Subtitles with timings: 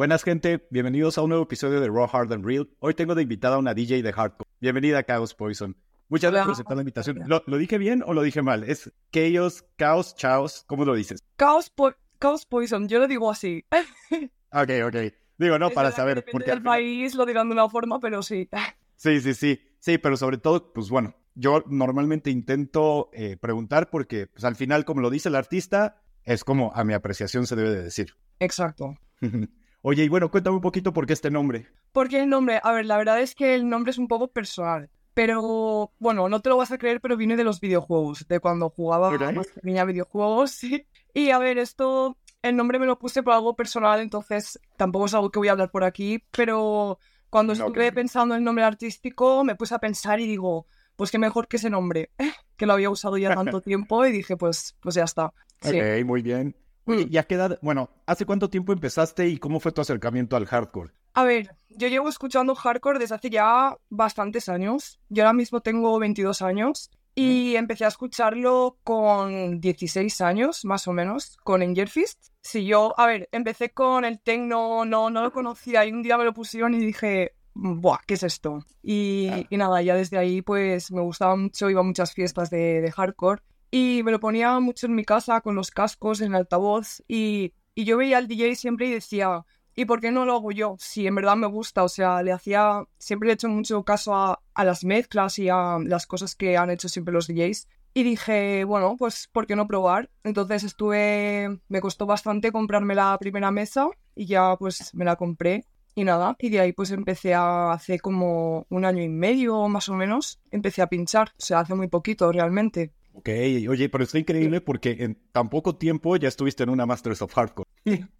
[0.00, 2.66] Buenas gente, bienvenidos a un nuevo episodio de Raw Hard and Real.
[2.78, 4.48] Hoy tengo de invitada a una DJ de hardcore.
[4.58, 5.76] Bienvenida a Chaos Poison.
[6.08, 7.22] Muchas gracias por aceptar la invitación.
[7.26, 8.64] ¿Lo, dije bien o lo dije mal?
[8.64, 10.64] Es Chaos, Chaos, Chaos.
[10.66, 11.22] ¿Cómo lo dices?
[11.36, 11.70] Chaos,
[12.18, 13.66] Chaos Poison, yo lo digo así.
[14.52, 14.96] ok, ok.
[15.36, 16.24] Digo, no, para saber.
[16.32, 18.48] Porque el país lo dirán de una forma, pero sí.
[18.96, 19.60] sí, sí, sí.
[19.80, 24.86] Sí, pero sobre todo, pues bueno, yo normalmente intento eh, preguntar porque pues, al final,
[24.86, 28.14] como lo dice el artista, es como a mi apreciación se debe de decir.
[28.38, 28.94] Exacto.
[29.82, 31.66] Oye, y bueno, cuéntame un poquito por qué este nombre.
[31.92, 32.60] ¿Por qué el nombre?
[32.62, 34.90] A ver, la verdad es que el nombre es un poco personal.
[35.14, 38.70] Pero, bueno, no te lo vas a creer, pero viene de los videojuegos, de cuando
[38.70, 40.86] jugaba más pequeña videojuegos, sí.
[41.12, 45.14] Y a ver, esto, el nombre me lo puse por algo personal, entonces tampoco es
[45.14, 49.44] algo que voy a hablar por aquí, pero cuando estuve pensando en el nombre artístico,
[49.44, 52.10] me puse a pensar y digo, pues qué mejor que ese nombre,
[52.56, 55.32] que lo había usado ya tanto tiempo y dije, pues, pues ya está.
[55.62, 56.54] Ok, muy bien.
[56.96, 57.06] Mm.
[57.10, 60.46] ¿Y a qué edad, bueno, hace cuánto tiempo empezaste y cómo fue tu acercamiento al
[60.46, 60.92] hardcore?
[61.14, 65.00] A ver, yo llevo escuchando hardcore desde hace ya bastantes años.
[65.08, 70.92] Yo ahora mismo tengo 22 años y empecé a escucharlo con 16 años, más o
[70.92, 72.28] menos, con Angel Fist.
[72.40, 76.16] Sí, yo, a ver, empecé con el techno, no, no lo conocía y un día
[76.16, 78.64] me lo pusieron y dije, Buah, ¿qué es esto?
[78.82, 82.80] Y, y nada, ya desde ahí pues me gustaba mucho, iba a muchas fiestas de,
[82.80, 87.02] de hardcore y me lo ponía mucho en mi casa con los cascos en altavoz
[87.06, 90.52] y, y yo veía al DJ siempre y decía, ¿y por qué no lo hago
[90.52, 90.76] yo?
[90.78, 94.42] Si en verdad me gusta, o sea, le hacía, siempre he hecho mucho caso a,
[94.54, 97.68] a las mezclas y a las cosas que han hecho siempre los DJs.
[97.92, 100.10] Y dije, bueno, pues ¿por qué no probar?
[100.22, 105.64] Entonces estuve, me costó bastante comprarme la primera mesa y ya pues me la compré
[105.94, 109.88] y nada, y de ahí pues empecé a hace como un año y medio más
[109.88, 112.92] o menos, empecé a pinchar, o sea, hace muy poquito realmente.
[113.12, 113.28] Ok,
[113.68, 117.34] oye, pero está increíble porque en tan poco tiempo ya estuviste en una Masters of
[117.34, 117.68] Hardcore.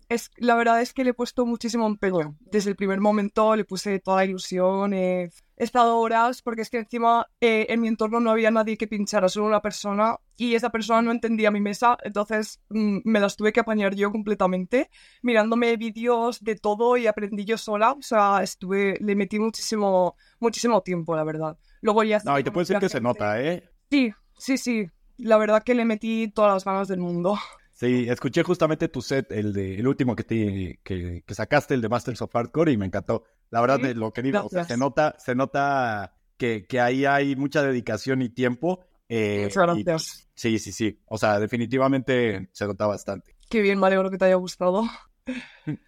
[0.09, 2.37] Es, la verdad es que le he puesto muchísimo empeño.
[2.41, 4.93] Desde el primer momento le puse toda la ilusión.
[4.93, 8.89] he estado horas porque es que encima eh, en mi entorno no había nadie que
[8.89, 10.17] pinchara, solo una persona.
[10.37, 14.11] Y esa persona no entendía mi mesa, entonces mm, me las tuve que apañar yo
[14.11, 14.91] completamente,
[15.23, 17.93] mirándome vídeos de todo y aprendí yo sola.
[17.93, 21.59] O sea, estuve, le metí muchísimo, muchísimo tiempo, la verdad.
[21.83, 22.21] Luego ya...
[22.25, 23.63] No, y te puedo decir que se nota, ¿eh?
[23.91, 24.87] Sí, Sí, sí,
[25.19, 27.39] la verdad que le metí todas las ganas del mundo.
[27.75, 31.89] Sí, escuché justamente tu set, el de el último que, te, que, sacaste, el de
[31.89, 33.25] Masters of Hardcore, y me encantó.
[33.51, 37.37] La verdad, de lo querido, o sea, se nota, se nota que, que ahí hay
[37.37, 38.85] mucha dedicación y tiempo.
[39.09, 40.29] Eh, Muchas gracias.
[40.35, 41.01] sí, sí, sí.
[41.07, 43.37] O sea, definitivamente se nota bastante.
[43.49, 44.85] Qué bien, me alegro que te haya gustado.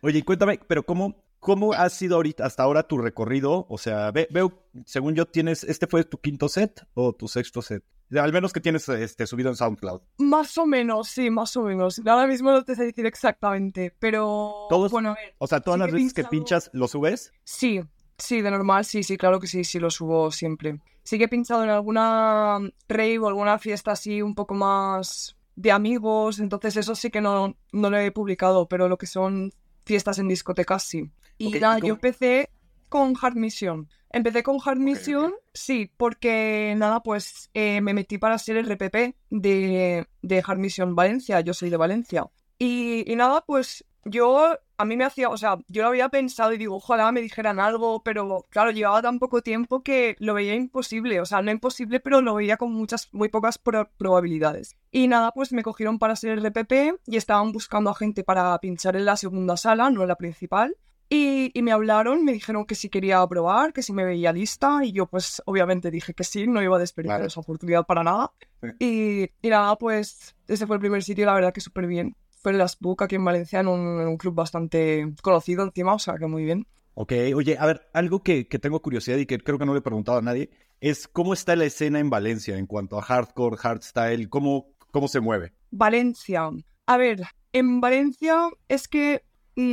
[0.02, 3.66] Oye, cuéntame, pero ¿cómo, ¿Cómo ha sido ahorita, hasta ahora tu recorrido?
[3.68, 7.82] O sea, veo, según yo, tienes, ¿este fue tu quinto set o tu sexto set?
[8.12, 10.02] Al menos que tienes este, subido en SoundCloud.
[10.18, 12.00] Más o menos, sí, más o menos.
[12.06, 14.66] Ahora mismo no te sé decir exactamente, pero...
[14.68, 14.92] ¿Todos?
[14.92, 17.32] Bueno, a ver, o sea, ¿todas las veces que pinchas lo subes?
[17.42, 17.80] Sí,
[18.16, 20.78] sí, de normal, sí, sí, claro que sí, sí lo subo siempre.
[21.02, 25.72] Sí que he pinchado en alguna rave o alguna fiesta así un poco más de
[25.72, 29.50] amigos, entonces eso sí que no, no lo he publicado, pero lo que son
[29.84, 31.10] fiestas en discotecas sí.
[31.42, 32.50] Y nada, yo empecé
[32.88, 33.88] con Hard Mission.
[34.10, 39.16] Empecé con Hard Mission, sí, porque nada, pues eh, me metí para ser el RPP
[39.30, 41.40] de, de Hard Mission Valencia.
[41.40, 42.26] Yo soy de Valencia.
[42.58, 46.52] Y, y, nada, pues yo, a mí me hacía, o sea, yo lo había pensado
[46.52, 50.54] y digo, ojalá me dijeran algo, pero claro, llevaba tan poco tiempo que lo veía
[50.54, 51.20] imposible.
[51.20, 54.76] O sea, no imposible, pero lo veía con muchas, muy pocas probabilidades.
[54.90, 58.58] Y nada, pues me cogieron para ser el RPP y estaban buscando a gente para
[58.58, 60.76] pinchar en la segunda sala, no en la principal.
[61.14, 64.92] Y, me hablaron, me dijeron que si quería probar, que si me veía lista, y
[64.92, 68.32] yo pues obviamente dije que sí, no iba a desperdiciar esa oportunidad para nada.
[68.78, 72.16] Y, y, nada, pues ese fue el primer sitio, la verdad que súper bien.
[72.40, 76.14] Fue el Las Book aquí en Valencia, en un, club bastante conocido encima, o sea
[76.16, 76.66] que muy bien.
[76.94, 79.80] Ok, oye, a ver, algo que, que, tengo curiosidad y que creo que no le
[79.80, 80.48] he preguntado a nadie,
[80.80, 85.20] es cómo está la escena en Valencia en cuanto a hardcore, hardstyle, cómo, cómo se
[85.20, 85.52] mueve.
[85.70, 86.48] Valencia.
[86.86, 87.20] A ver,
[87.52, 89.22] en Valencia es que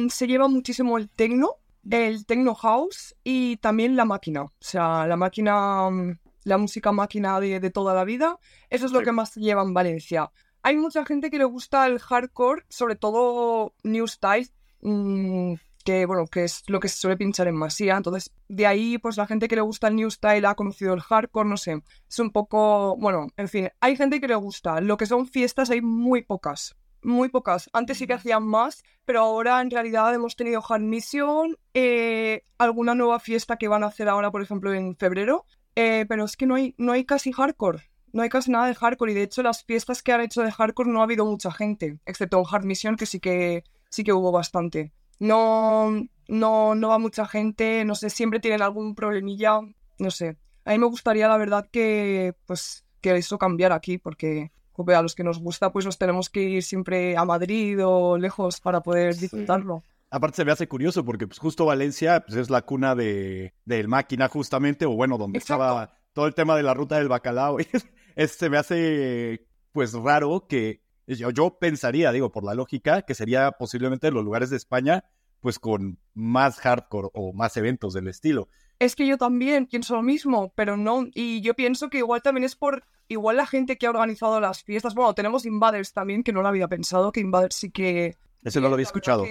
[0.10, 1.56] se lleva muchísimo el techno,
[1.90, 4.44] el techno house y también la máquina.
[4.44, 8.40] O sea, la máquina, mm, la música máquina de, toda la vida.
[8.70, 10.32] Eso es lo que más se lleva en Valencia.
[10.62, 14.50] Hay mucha gente que le gusta el hardcore, sobre todo New Style,
[14.82, 15.54] mm,
[15.86, 17.96] que bueno, que es lo que se suele pinchar en Masía.
[17.98, 21.02] Entonces, de ahí, pues la gente que le gusta el New Style ha conocido el
[21.02, 21.82] hardcore, no sé.
[22.10, 24.82] Es un poco, bueno, en fin, hay gente que le gusta.
[24.82, 27.70] Lo que son fiestas hay muy pocas muy pocas.
[27.74, 32.96] Antes sí que hacían más, pero ahora en realidad hemos tenido Hard Mission, eh, alguna
[32.96, 35.46] nueva fiesta que van a hacer ahora, por ejemplo, en febrero.
[35.76, 37.90] Eh, pero es que no hay, no hay casi hardcore.
[38.12, 39.12] No hay casi nada de hardcore.
[39.12, 42.00] Y de hecho, las fiestas que han hecho de hardcore no ha habido mucha gente.
[42.06, 44.94] Excepto en Hard Mission, que sí que sí que hubo bastante.
[45.20, 45.92] no,
[46.30, 49.60] no, no va mucha gente, no sé, siempre tienen algún problemilla,
[49.98, 50.38] no sé.
[50.64, 54.52] A mí me gustaría, la verdad, que, pues, que eso cambiara aquí, porque
[54.88, 58.62] a los que nos gusta, pues nos tenemos que ir siempre a Madrid o lejos
[58.62, 59.84] para poder disfrutarlo.
[60.12, 63.88] Aparte se me hace curioso porque pues, justo Valencia pues, es la cuna de, del
[63.88, 67.58] máquina justamente, o bueno, donde estaba todo el tema de la ruta del bacalao.
[68.16, 73.16] es, se me hace pues raro que yo, yo pensaría, digo, por la lógica, que
[73.16, 75.06] sería posiblemente los lugares de España
[75.40, 78.50] pues con más hardcore o más eventos del estilo.
[78.80, 81.08] Es que yo también pienso lo mismo, pero no.
[81.14, 82.84] Y yo pienso que igual también es por.
[83.10, 84.96] Igual la gente que ha organizado las fiestas.
[84.96, 88.18] Bueno, tenemos Invaders también, que no lo había pensado, que Invaders sí que.
[88.44, 89.26] Ese no lo había escuchado.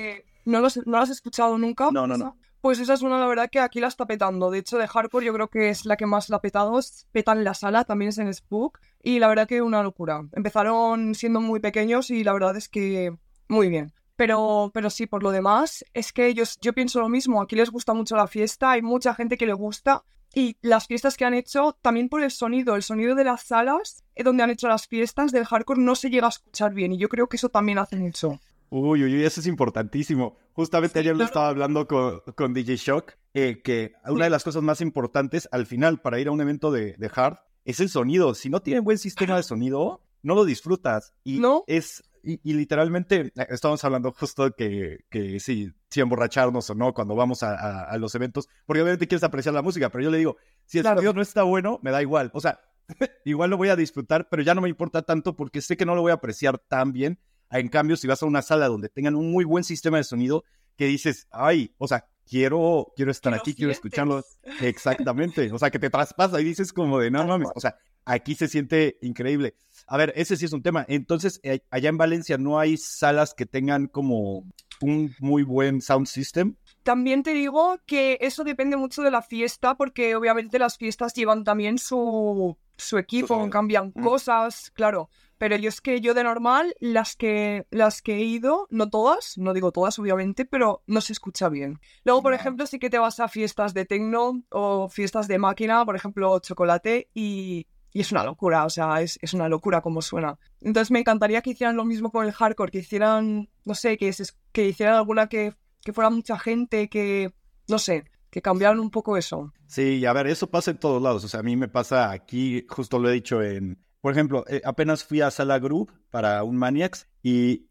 [0.45, 1.91] ¿No, lo has escuchado nunca?
[1.91, 2.37] No, no, no.
[2.61, 4.51] Pues esa es una, la verdad, que aquí la está petando.
[4.51, 6.79] De hecho, de hardcore yo creo que es la que más la ha petado.
[7.13, 8.81] Petan la sala, también es en Spook.
[9.03, 10.27] Y la verdad que una locura.
[10.33, 13.17] Empezaron siendo muy pequeños y la verdad es que
[13.49, 13.93] muy bien.
[14.19, 17.71] Pero, pero sí, por lo demás, es que ellos, yo pienso lo mismo, aquí les
[17.71, 20.03] gusta mucho la fiesta, hay mucha gente que le gusta
[20.35, 24.03] y las fiestas que han hecho, también por el sonido, el sonido de las salas
[24.17, 26.99] eh, donde han hecho las fiestas del hardcore no se llega a escuchar bien y
[26.99, 28.41] yo creo que eso también hace mucho.
[28.71, 30.37] Uy, uy, uy, eso es importantísimo.
[30.53, 34.65] Justamente ayer lo estaba hablando con, con DJ Shock, eh, que una de las cosas
[34.65, 38.35] más importantes al final para ir a un evento de, de hard es el sonido.
[38.35, 41.15] Si no tienen buen sistema de sonido, no lo disfrutas.
[41.25, 41.65] Y ¿No?
[41.67, 47.15] es y, literalmente eh, estamos hablando justo que, que sí, si emborracharnos o no cuando
[47.15, 50.79] vamos a, los eventos, porque obviamente quieres apreciar la música, pero yo le digo, si
[50.79, 52.31] el sonido no está bueno, me da igual.
[52.35, 52.61] O sea,
[53.25, 55.95] igual lo voy a disfrutar, pero ya no me importa tanto porque sé que no
[55.95, 57.19] lo voy a apreciar tan bien.
[57.51, 60.45] En cambio, si vas a una sala donde tengan un muy buen sistema de sonido,
[60.77, 64.23] que dices, ay, o sea, quiero, quiero estar aquí, quiero escucharlo.
[64.61, 65.51] Exactamente.
[65.53, 68.49] O sea, que te traspasa y dices como de, no mames, o sea, aquí se
[68.49, 69.55] siente increíble.
[69.87, 70.85] A ver, ese sí es un tema.
[70.89, 74.45] Entonces, eh, allá en Valencia no hay salas que tengan como
[74.81, 76.57] un muy buen sound system.
[76.83, 81.45] También te digo que eso depende mucho de la fiesta, porque obviamente las fiestas llevan
[81.45, 85.11] también su, su equipo, cambian cosas, claro.
[85.39, 89.39] Pero yo es que yo de normal, las que, las que he ido, no todas,
[89.39, 91.81] no digo todas obviamente, pero no se escucha bien.
[92.05, 95.85] Luego, por ejemplo, sí que te vas a fiestas de tecno o fiestas de máquina,
[95.85, 100.03] por ejemplo, chocolate, y, y es una locura, o sea, es, es, una locura como
[100.03, 100.39] suena.
[100.61, 104.13] Entonces me encantaría que hicieran lo mismo con el hardcore, que hicieran, no sé, que,
[104.53, 107.33] que hicieran alguna que, que fuera mucha gente, que,
[107.69, 109.53] no sé, que cambiaran un poco eso.
[109.67, 111.25] Sí, a ver, eso pasa en todos lados.
[111.25, 114.61] O sea, a mí me pasa aquí, justo lo he dicho en, por ejemplo, eh,
[114.65, 117.69] apenas fui a Sala Group para un Maniacs y,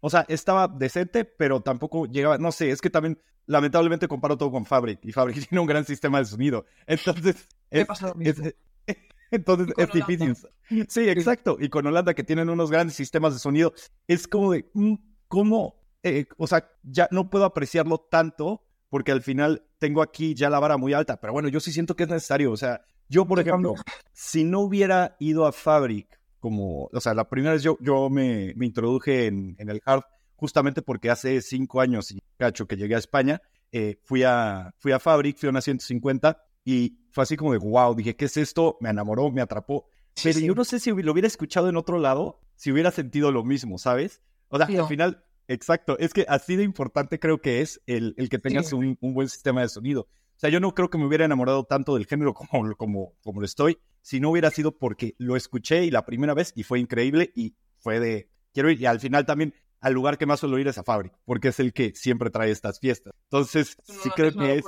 [0.00, 4.52] o sea, estaba decente, pero tampoco llegaba, no sé, es que también, lamentablemente comparo todo
[4.52, 6.66] con Fabric y Fabric tiene un gran sistema de sonido.
[6.86, 7.86] Entonces, es,
[9.30, 10.36] entonces es difícil.
[10.88, 11.56] Sí, exacto.
[11.58, 13.72] Y con Holanda, que tienen unos grandes sistemas de sonido,
[14.06, 14.94] es como de, mm,
[15.28, 15.80] ¿cómo?
[16.02, 20.60] Eh, o sea, ya no puedo apreciarlo tanto porque al final tengo aquí ya la
[20.60, 21.20] vara muy alta.
[21.20, 22.52] Pero bueno, yo sí siento que es necesario.
[22.52, 23.74] O sea, yo, por ejemplo,
[24.12, 28.54] si no hubiera ido a Fabric, como, o sea, la primera vez yo, yo me,
[28.56, 30.04] me introduje en, en, el hard
[30.36, 33.42] justamente porque hace cinco años y cacho que llegué a España,
[33.72, 37.58] eh, fui, a, fui a Fabric, fui a una 150 y fue así como de
[37.58, 38.78] wow, dije, ¿qué es esto?
[38.80, 39.86] Me enamoró, me atrapó.
[40.22, 43.44] Pero yo no sé si lo hubiera escuchado en otro lado, si hubiera sentido lo
[43.44, 44.22] mismo, ¿sabes?
[44.48, 48.28] O sea, al final, exacto, es que así de importante creo que es el, el
[48.28, 50.08] que tengas un, un, buen sistema de sonido.
[50.40, 53.40] O sea, yo no creo que me hubiera enamorado tanto del género como, como, como
[53.40, 56.80] lo estoy, si no hubiera sido porque lo escuché y la primera vez y fue
[56.80, 60.58] increíble y fue de, quiero ir, y al final también al lugar que más suelo
[60.58, 63.12] ir es a Fabric, porque es el que siempre trae estas fiestas.
[63.24, 64.64] Entonces, sí creo que es...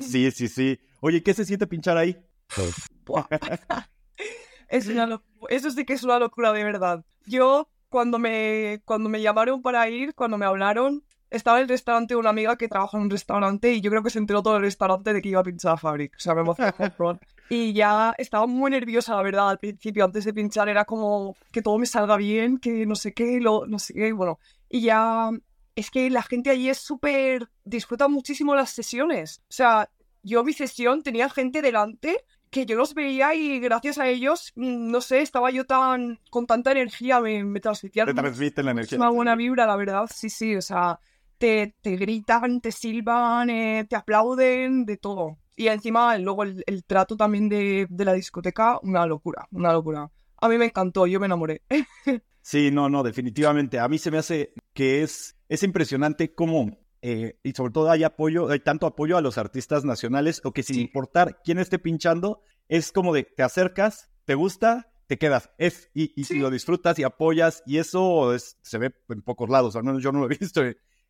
[0.00, 0.80] Sí, sí, sí.
[1.00, 2.16] Oye, ¿qué se siente pinchar ahí?
[4.68, 5.20] es una
[5.50, 7.04] Eso sí que es una locura de verdad.
[7.26, 12.16] Yo, cuando me, cuando me llamaron para ir, cuando me hablaron, estaba en el restaurante
[12.16, 14.62] una amiga que trabaja en un restaurante y yo creo que se enteró todo el
[14.62, 16.14] restaurante de que iba a pinchar a Fabric.
[16.16, 17.18] O sea, me emocionó.
[17.50, 20.04] y ya estaba muy nerviosa, la verdad, al principio.
[20.04, 23.66] Antes de pinchar era como que todo me salga bien, que no sé qué, lo,
[23.66, 24.38] no sé qué, bueno.
[24.68, 25.30] Y ya
[25.74, 27.50] es que la gente allí es súper...
[27.64, 29.40] disfruta muchísimo las sesiones.
[29.42, 29.90] O sea,
[30.22, 34.88] yo mi sesión tenía gente delante que yo los veía y gracias a ellos, mm,
[34.88, 38.06] no sé, estaba yo tan con tanta energía, me, me transmitían...
[38.06, 38.96] Te transmiten la energía.
[38.96, 41.00] Una buena vibra, la verdad, sí, sí, o sea,
[41.38, 45.38] te, gritan, te silban, eh, te aplauden, de todo.
[45.56, 50.10] Y encima luego el, trato también de, la discoteca, una locura, una locura.
[50.40, 51.62] A mí me encantó, yo me enamoré.
[52.42, 53.78] sí, no, no, definitivamente.
[53.78, 58.02] A mí se me hace que es, es impresionante cómo, eh, y sobre todo hay
[58.02, 62.42] apoyo, hay tanto apoyo a los artistas nacionales, o que sin importar quién esté pinchando,
[62.68, 65.50] es como de te acercas, te gusta, te quedas.
[65.58, 69.76] Es, y, y si lo disfrutas y apoyas, y eso se ve en pocos lados,
[69.76, 70.62] al menos yo no lo he visto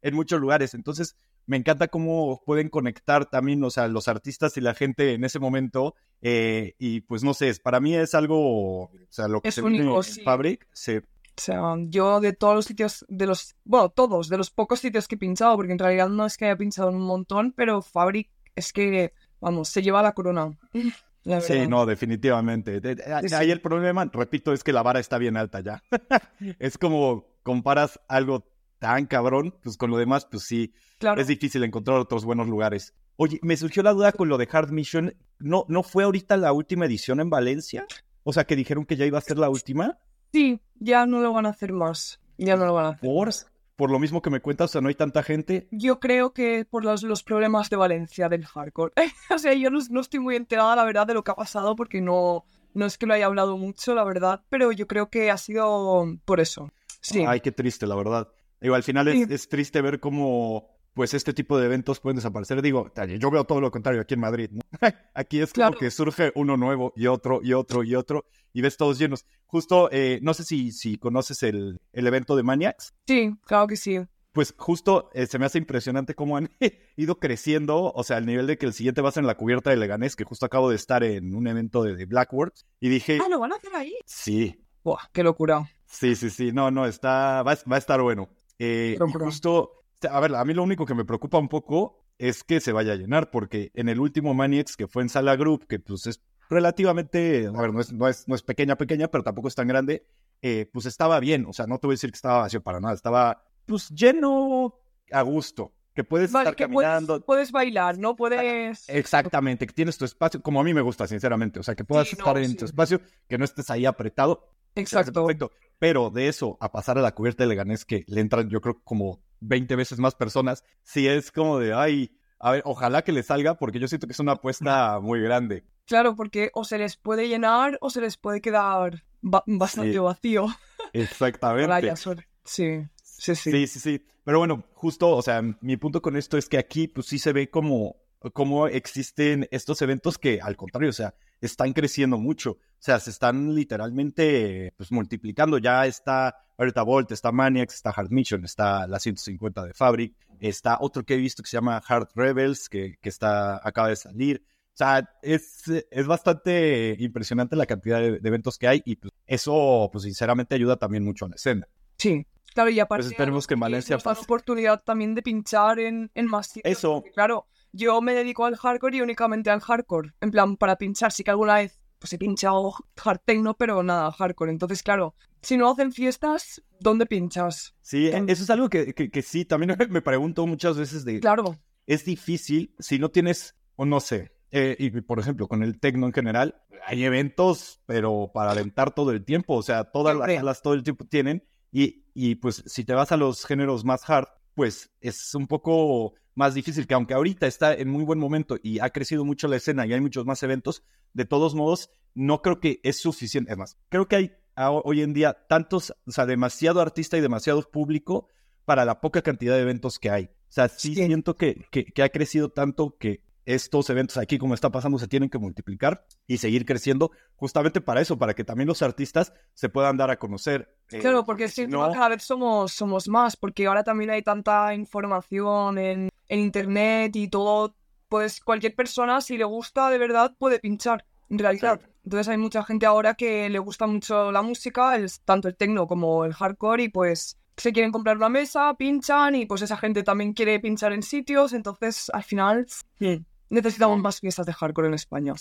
[0.05, 0.75] en muchos lugares.
[0.75, 5.25] Entonces, me encanta cómo pueden conectar también, o sea, los artistas y la gente en
[5.25, 5.97] ese momento.
[6.23, 9.63] Eh, y pues no sé, para mí es algo, o sea, lo que Es se
[9.63, 10.23] único, vive en sí.
[10.23, 11.03] Fabric, se, O
[11.37, 15.17] sea, yo de todos los sitios, de los, bueno, todos, de los pocos sitios que
[15.17, 18.73] he pinchado, porque en realidad no es que haya pinchado un montón, pero Fabric es
[18.73, 20.57] que, vamos, se lleva la corona.
[21.25, 22.83] La Sí, no, definitivamente.
[22.83, 23.35] De- de- Sí, sí.
[23.35, 25.83] Ahí el problema, repito, es que la vara está bien alta ya.
[26.59, 28.45] es como comparas algo
[28.85, 31.19] tan cabrón, pues con lo demás, pues sí, Claro.
[31.19, 32.93] es difícil encontrar otros buenos lugares.
[33.17, 35.15] Oye, me surgió la duda con lo de Hard Mission.
[35.39, 37.87] ¿No, ¿No fue ahorita la última edición en Valencia?
[38.25, 39.97] O sea, que dijeron que ya iba a ser la última.
[40.35, 42.21] Sí, ya no lo van a hacer más.
[42.37, 43.01] Ya no lo van a hacer.
[43.09, 43.31] Por,
[43.77, 45.67] por lo mismo que me cuentas, o sea, no hay tanta gente.
[45.71, 48.93] Yo creo que por los, los problemas de Valencia del hardcore.
[49.35, 51.75] o sea, yo no, no estoy muy enterada, la verdad, de lo que ha pasado,
[51.75, 55.31] porque no, no es que lo haya hablado mucho, la verdad, pero yo creo que
[55.31, 56.71] ha sido por eso.
[57.01, 57.25] Sí.
[57.27, 58.29] Ay, qué triste, la verdad.
[58.65, 62.63] Digo, al final es, triste ver cómo, pues, este tipo de eventos pueden desaparecer.
[62.63, 64.63] Digo, yo veo todo lo contrario aquí en Madrid, ¿no?
[65.15, 65.79] Aquí es como Claro.
[65.79, 69.27] que surge uno nuevo y otro y otro y otro y ves todos llenos.
[69.45, 72.95] Justo, eh, no sé si, si conoces el, el evento de Maniacs.
[73.07, 73.99] Sí, claro que sí.
[74.33, 76.49] Pues justo eh, se me hace impresionante cómo han
[76.97, 79.37] ido creciendo, o sea, al nivel de que el siguiente va a ser en la
[79.37, 82.89] cubierta de Leganés, que justo acabo de estar en un evento de, de Blackworks, y
[82.89, 83.95] dije, Ah, ¿lo van a hacer ahí?
[84.07, 85.69] sí, Buah, qué locura.
[85.87, 88.29] Sí, sí, sí, no, no, está, va, va a estar bueno.
[88.65, 92.45] Eh, y justo, a ver, a mí lo único que me preocupa un poco es
[92.45, 95.67] que se vaya a llenar, porque en el último Maniacs que fue en Sala Group,
[95.67, 99.25] que pues es relativamente, a ver, no es, no es, no es pequeña, pequeña, pero
[99.25, 100.07] tampoco es tan grande,
[100.43, 102.81] eh, pues estaba bien, o sea, no te voy a decir que estaba vacío para
[102.81, 104.75] nada, estaba pues lleno
[105.11, 107.25] a gusto, que puedes Vale, estar que puedes, caminando.
[107.25, 108.15] puedes bailar, ¿no?
[108.15, 108.89] Puedes...
[108.89, 112.09] Exactamente, que tienes tu espacio, como a mí me gusta, sinceramente, o sea, que puedas
[112.09, 112.57] Sí, no, estar en sí.
[112.57, 115.27] tu espacio, que no estés ahí apretado, Exacto.
[115.27, 115.53] Perfecto.
[115.79, 118.81] Pero de eso a pasar a la cubierta de Leganés, que le entran, yo creo,
[118.85, 123.23] como 20 veces más personas, sí es como de, ay, a ver, ojalá que le
[123.23, 125.65] salga, porque yo siento que es una apuesta muy grande.
[125.87, 129.99] Claro, porque o se les puede llenar o se les puede quedar ba- bastante Sí.
[129.99, 130.47] vacío.
[130.93, 131.97] Exactamente.
[131.97, 132.27] Suerte.
[132.45, 133.51] Sí, sí, sí.
[133.51, 134.07] Sí, sí, sí.
[134.25, 137.33] Pero bueno, justo, o sea, mi punto con esto es que aquí, pues sí se
[137.33, 137.97] ve como,
[138.33, 142.53] como existen estos eventos que, al contrario, o sea, están creciendo mucho.
[142.53, 145.59] O sea, se están literalmente, pues, multiplicando.
[145.59, 150.79] Ya está ahorita Volt, está Maniacs, está Hard Mission, está la 150 de Fabric, está
[150.81, 154.45] otro que he visto que se llama Hard Rebels, que, que está, acaba de salir.
[154.47, 159.13] O sea, es, es bastante impresionante la cantidad de, de eventos que hay y pues,
[159.27, 161.69] eso, pues, sinceramente ayuda también mucho a la escena.
[161.97, 164.23] Sí, claro, y aparte Pues esperemos que en Valencia pase.
[164.23, 166.79] oportunidad también de pinchar en, en más sitios.
[166.79, 166.95] Eso.
[166.95, 170.13] porque, claro, yo me dedico al hardcore y únicamente al hardcore.
[170.21, 174.13] En plan, para pinchar, sí que alguna vez pues he pinchado hard techno, pero nada,
[174.13, 174.53] hardcore.
[174.53, 177.75] Entonces, claro, si no hacen fiestas, ¿dónde pinchas?
[177.81, 181.21] Sí, Em, eso es algo que, que, que sí, también me pregunto muchas veces de,
[181.21, 185.81] Claro, es difícil si no tienes, o no sé, eh, y por ejemplo, con el
[185.81, 190.33] tecno en general, hay eventos, pero para alentar todo el tiempo, o sea, todas las
[190.33, 194.09] salas todo el tiempo tienen, y, y pues si te vas a los géneros más
[194.09, 198.57] hard, pues es un poco más difícil, que aunque ahorita está en muy buen momento
[198.63, 200.83] y ha crecido mucho la escena y hay muchos más eventos,
[201.13, 203.53] de todos modos, no creo que es suficiente.
[203.53, 207.63] Es más, creo que hay hoy en día tantos, o sea, demasiado artista y demasiado
[207.71, 208.29] público
[208.65, 210.25] para la poca cantidad de eventos que hay.
[210.25, 211.07] O sea, sí, Sí.
[211.07, 215.09] siento que, que, que ha crecido tanto que estos eventos aquí, como está pasando, se
[215.09, 219.69] tienen que multiplicar y seguir creciendo justamente para eso, para que también los artistas se
[219.69, 220.75] puedan dar a conocer.
[220.91, 223.85] Eh, claro, porque es que si encima no, cada vez somos, somos más, porque ahora
[223.85, 227.75] también hay tanta información en, en internet y todo,
[228.09, 231.81] pues cualquier persona, si le gusta de verdad, puede pinchar, en realidad.
[232.05, 235.87] Entonces hay mucha gente ahora que le gusta mucho la música, el- tanto el techno
[235.87, 240.03] como el hardcore, y pues se quieren comprar una mesa, pinchan, y pues esa gente
[240.03, 242.67] también quiere pinchar en sitios, entonces al final
[243.01, 243.15] hmm,
[243.55, 245.33] necesitamos más fiestas de hardcore en España.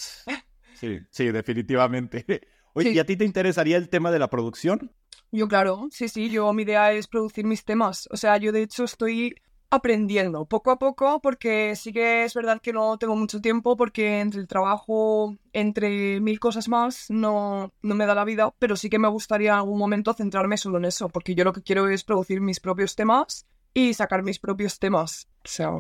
[0.75, 2.25] Sí, sí, definitivamente.
[2.74, 2.96] Oye, Sí.
[2.96, 4.91] ¿y a ti te interesaría el tema de la producción?
[5.32, 8.08] Yo, claro, sí, sí, yo mi idea es producir mis temas.
[8.12, 9.36] O sea, yo de hecho estoy
[9.70, 14.20] aprendiendo poco a poco porque sí que es verdad que no tengo mucho tiempo porque
[14.20, 18.88] entre el trabajo, entre mil cosas más, no, no me da la vida, pero sí
[18.89, 21.89] que me gustaría en algún momento centrarme solo en eso, porque yo lo que quiero
[21.89, 25.27] es producir mis propios temas y sacar mis propios temas.
[25.44, 25.72] O sea,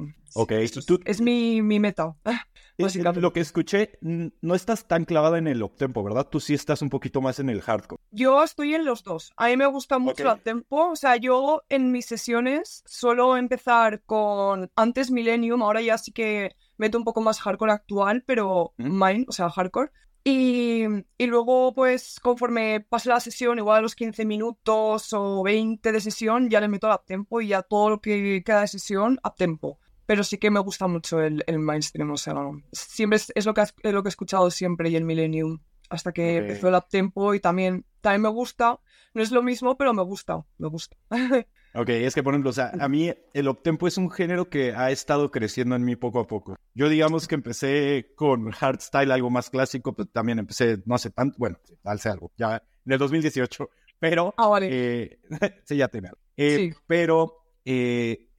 [0.85, 2.15] tú, es mi, mi meta.
[2.75, 3.21] Eh, básicamente.
[3.21, 6.27] Lo que escuché, no estás tan clavada en el uptempo, ¿verdad?
[6.27, 8.01] Tú sí estás un poquito más en el hardcore.
[8.09, 9.31] Yo estoy en los dos.
[9.37, 10.37] A mí me gusta mucho Ok.
[10.37, 10.89] el tempo.
[10.89, 16.55] O sea, yo en mis sesiones suelo empezar con antes Millennium, ahora ya sí que
[16.77, 19.05] meto un poco más hardcore actual, pero ¿Mm?
[19.05, 19.91] mine, o sea, hardcore.
[20.25, 20.85] Y,
[21.17, 25.99] y, luego, pues, conforme pase la sesión, igual a los 15 minutos o 20 de
[25.99, 29.79] sesión, ya le meto el uptempo y ya todo lo que queda de sesión, uptempo.
[30.05, 32.35] Pero sí que me gusta mucho el, el mainstream, o sea,
[32.71, 36.13] siempre es, es, lo que, es lo que he escuchado siempre y el Millennium, hasta
[36.13, 36.37] que okay.
[36.37, 38.79] empezó el uptempo y también, también me gusta.
[39.13, 40.97] No es lo mismo, pero me gusta, me gusta.
[41.75, 44.73] Ok, es que por ejemplo, o sea, a mí el uptempo es un género que
[44.73, 46.55] ha estado creciendo en mí poco a poco.
[46.75, 51.35] Yo digamos que empecé con hardstyle, algo más clásico, pero también empecé no hace tanto,
[51.39, 54.33] bueno, hace algo, ya en el 2018, pero...
[54.37, 54.69] Ah, vale.
[54.71, 55.19] Eh,
[55.65, 56.77] sí, ya tiene eh, sí.
[56.85, 58.29] Pero eh,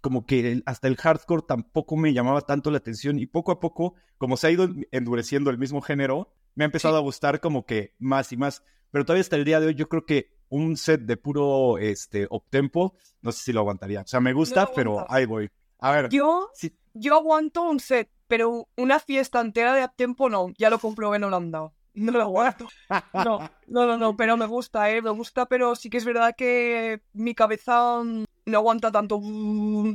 [0.00, 3.94] como que hasta el hardcore tampoco me llamaba tanto la atención y poco a poco,
[4.18, 6.98] como se ha ido endureciendo el mismo género, me ha empezado sí.
[6.98, 8.64] a gustar como que más y más.
[8.90, 12.26] Pero todavía hasta el día de hoy yo creo que un set de puro este
[12.28, 14.02] optempo, no sé si lo aguantaría.
[14.02, 15.50] O sea, me gusta, no pero ahí voy.
[15.78, 16.08] A ver.
[16.10, 16.76] Yo, sí.
[16.92, 20.52] yo aguanto un set, pero una fiesta entera de uptempo no.
[20.58, 21.72] Ya lo comprobé en Holanda.
[21.94, 22.68] No lo aguanto.
[23.14, 25.02] No, no, no, no, pero me gusta, ¿eh?
[25.02, 29.20] Me gusta, pero sí que es verdad que mi cabeza no aguanta tanto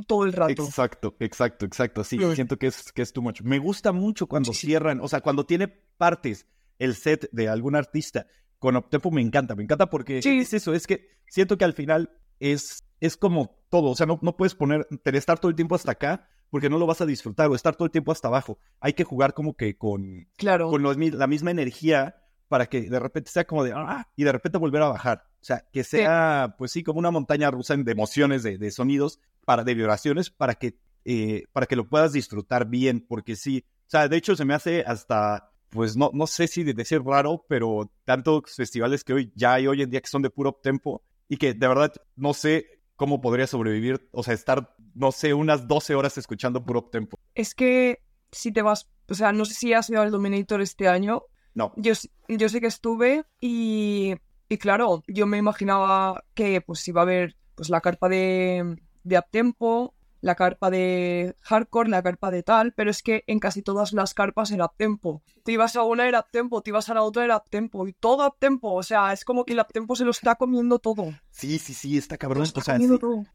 [0.06, 0.64] todo el rato.
[0.64, 2.04] Exacto, exacto, exacto.
[2.04, 2.34] Sí, sí.
[2.34, 3.40] siento que es, que es too much.
[3.42, 4.66] Me gusta mucho cuando sí.
[4.66, 6.46] cierran, o sea, cuando tiene partes
[6.78, 8.26] el set de algún artista
[8.66, 10.40] con Optempo me encanta, me encanta porque sí.
[10.40, 14.18] es eso, es que siento que al final es, es como todo, o sea, no,
[14.22, 17.48] no puedes poner, estar todo el tiempo hasta acá porque no lo vas a disfrutar
[17.48, 18.58] o estar todo el tiempo hasta abajo.
[18.80, 20.68] Hay que jugar como que con, claro.
[20.68, 22.16] con los, la misma energía
[22.48, 25.22] para que de repente sea como de, ah, y de repente volver a bajar.
[25.40, 26.54] O sea, que sea, sí.
[26.58, 30.56] pues sí, como una montaña rusa de emociones, de, de sonidos, para, de vibraciones, para
[30.56, 34.44] que, eh, para que lo puedas disfrutar bien, porque sí, o sea, de hecho se
[34.44, 39.12] me hace hasta pues no, no sé si de decir raro, pero tantos festivales que
[39.12, 41.92] hoy ya hay hoy en día que son de puro tempo y que de verdad
[42.16, 42.66] no sé
[42.96, 47.18] cómo podría sobrevivir, o sea, estar, no sé, unas 12 horas escuchando puro tempo.
[47.34, 48.00] Es que
[48.32, 51.22] si te vas, o sea, no sé si has ido al Dominator este año.
[51.54, 51.72] No.
[51.76, 51.92] Yo,
[52.28, 54.14] yo sé que estuve y,
[54.48, 59.18] y claro, yo me imaginaba que pues iba a haber pues la carpa de, de
[59.18, 59.94] uptempo,
[60.26, 64.12] la carpa de hardcore, la carpa de tal, pero es que en casi todas las
[64.12, 65.22] carpas era uptempo.
[65.44, 68.26] Te ibas a una era uptempo, te ibas a la otra era uptempo y todo
[68.26, 71.14] uptempo, o sea, es como que el uptempo se lo está comiendo todo.
[71.30, 72.42] Sí, sí, sí, está cabrón.
[72.42, 72.88] Está o sea, sí,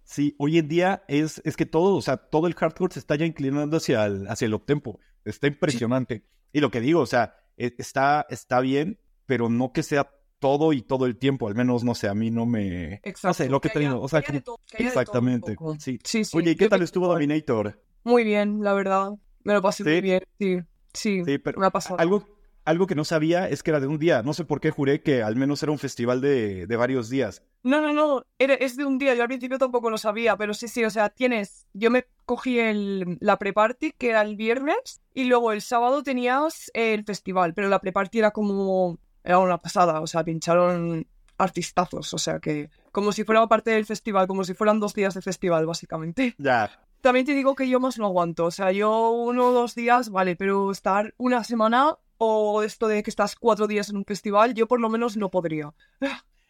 [0.03, 3.15] sí, hoy en día es, es que todo, o sea, todo el hardcore se está
[3.15, 4.99] ya inclinando hacia el, hacia el uptempo.
[5.23, 6.15] Está impresionante.
[6.15, 6.49] Sí.
[6.53, 10.73] Y lo que digo, o sea, e, está, está bien, pero no que sea todo
[10.73, 12.95] y todo el tiempo, al menos, no sé, a mí no me...
[12.95, 13.27] Exacto.
[13.27, 15.99] No sé, lo que, he tenido, o sea, todo, exactamente, sí.
[16.03, 16.25] sí.
[16.25, 16.37] sí.
[16.37, 17.79] Oye, ¿y qué tal estuvo Dominator?
[18.03, 19.11] Muy bien, la verdad,
[19.43, 20.59] me lo pasé muy bien, sí,
[20.93, 21.99] sí, sí pero me ha pasado.
[21.99, 22.25] Algo,
[22.65, 25.03] algo que no sabía es que era de un día, no sé por qué juré
[25.03, 27.43] que al menos era un festival de, de varios días.
[27.61, 30.55] No, no, no, era, es de un día, yo al principio tampoco lo sabía, pero
[30.55, 35.01] sí, sí, o sea, tienes, yo me cogí el, la pre-party, que era el viernes,
[35.13, 40.01] y luego el sábado tenías el festival, pero la pre-party era como era una pasada,
[40.01, 41.07] o sea, pincharon
[41.37, 45.13] artistazos, o sea que como si fuera parte del festival, como si fueran dos días
[45.13, 46.35] de festival, básicamente.
[46.37, 46.69] Ya.
[47.01, 50.09] También te digo que yo más no aguanto, o sea, yo uno o dos días,
[50.09, 54.53] vale, pero estar una semana o esto de que estás cuatro días en un festival,
[54.53, 55.73] yo por lo menos no podría.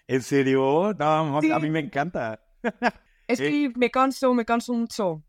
[0.08, 0.94] ¿En serio?
[1.00, 1.52] No, sí.
[1.52, 2.42] a mí me encanta.
[3.28, 5.24] Es que me canso, me canso mucho.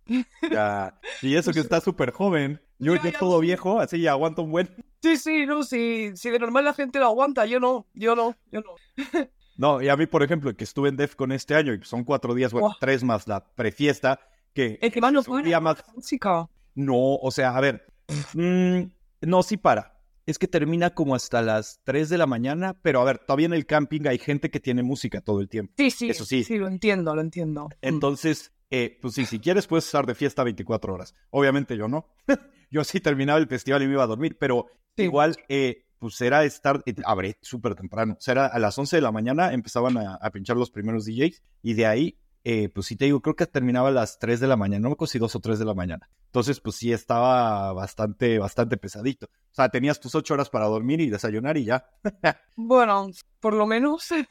[0.50, 0.98] Ya.
[1.20, 2.60] Y eso que está súper joven.
[2.82, 4.68] Yo, yo todo viejo, así ya aguanto un buen.
[5.00, 6.10] Sí, sí, no, sí.
[6.16, 8.74] Si de normal la gente lo aguanta, yo no, yo no, yo no.
[9.56, 12.34] no, y a mí, por ejemplo, que estuve en DEFCON este año y son cuatro
[12.34, 12.76] días, bueno, wow.
[12.80, 14.18] tres más la prefiesta,
[14.52, 14.80] que...
[14.82, 15.84] El que más no puede más...
[15.94, 16.48] música.
[16.74, 17.86] No, o sea, a ver,
[18.34, 18.82] mmm,
[19.20, 20.00] no, sí para.
[20.26, 23.54] Es que termina como hasta las 3 de la mañana, pero a ver, todavía en
[23.54, 25.72] el camping hay gente que tiene música todo el tiempo.
[25.76, 26.10] Sí, sí.
[26.10, 26.44] Eso sí.
[26.44, 27.68] Sí, lo entiendo, lo entiendo.
[27.80, 31.14] Entonces, eh, pues sí, si quieres puedes estar de fiesta 24 horas.
[31.30, 32.06] Obviamente yo no.
[32.72, 35.04] yo sí terminaba el festival y me iba a dormir, pero sí.
[35.04, 38.14] igual, eh, pues era estar, eh, abre súper temprano.
[38.18, 41.04] O sea, era a las 11 de la mañana empezaban a, a pinchar los primeros
[41.04, 44.40] DJs y de ahí eh, pues sí te digo, creo que terminaba a las 3
[44.40, 46.08] de la mañana, no me acuerdo si 2 o 3 de la mañana.
[46.26, 49.26] Entonces, pues sí estaba bastante, bastante pesadito.
[49.26, 51.86] O sea, tenías tus 8 horas para dormir y desayunar y ya.
[52.56, 54.02] bueno, por lo menos.
[54.04, 54.26] sí,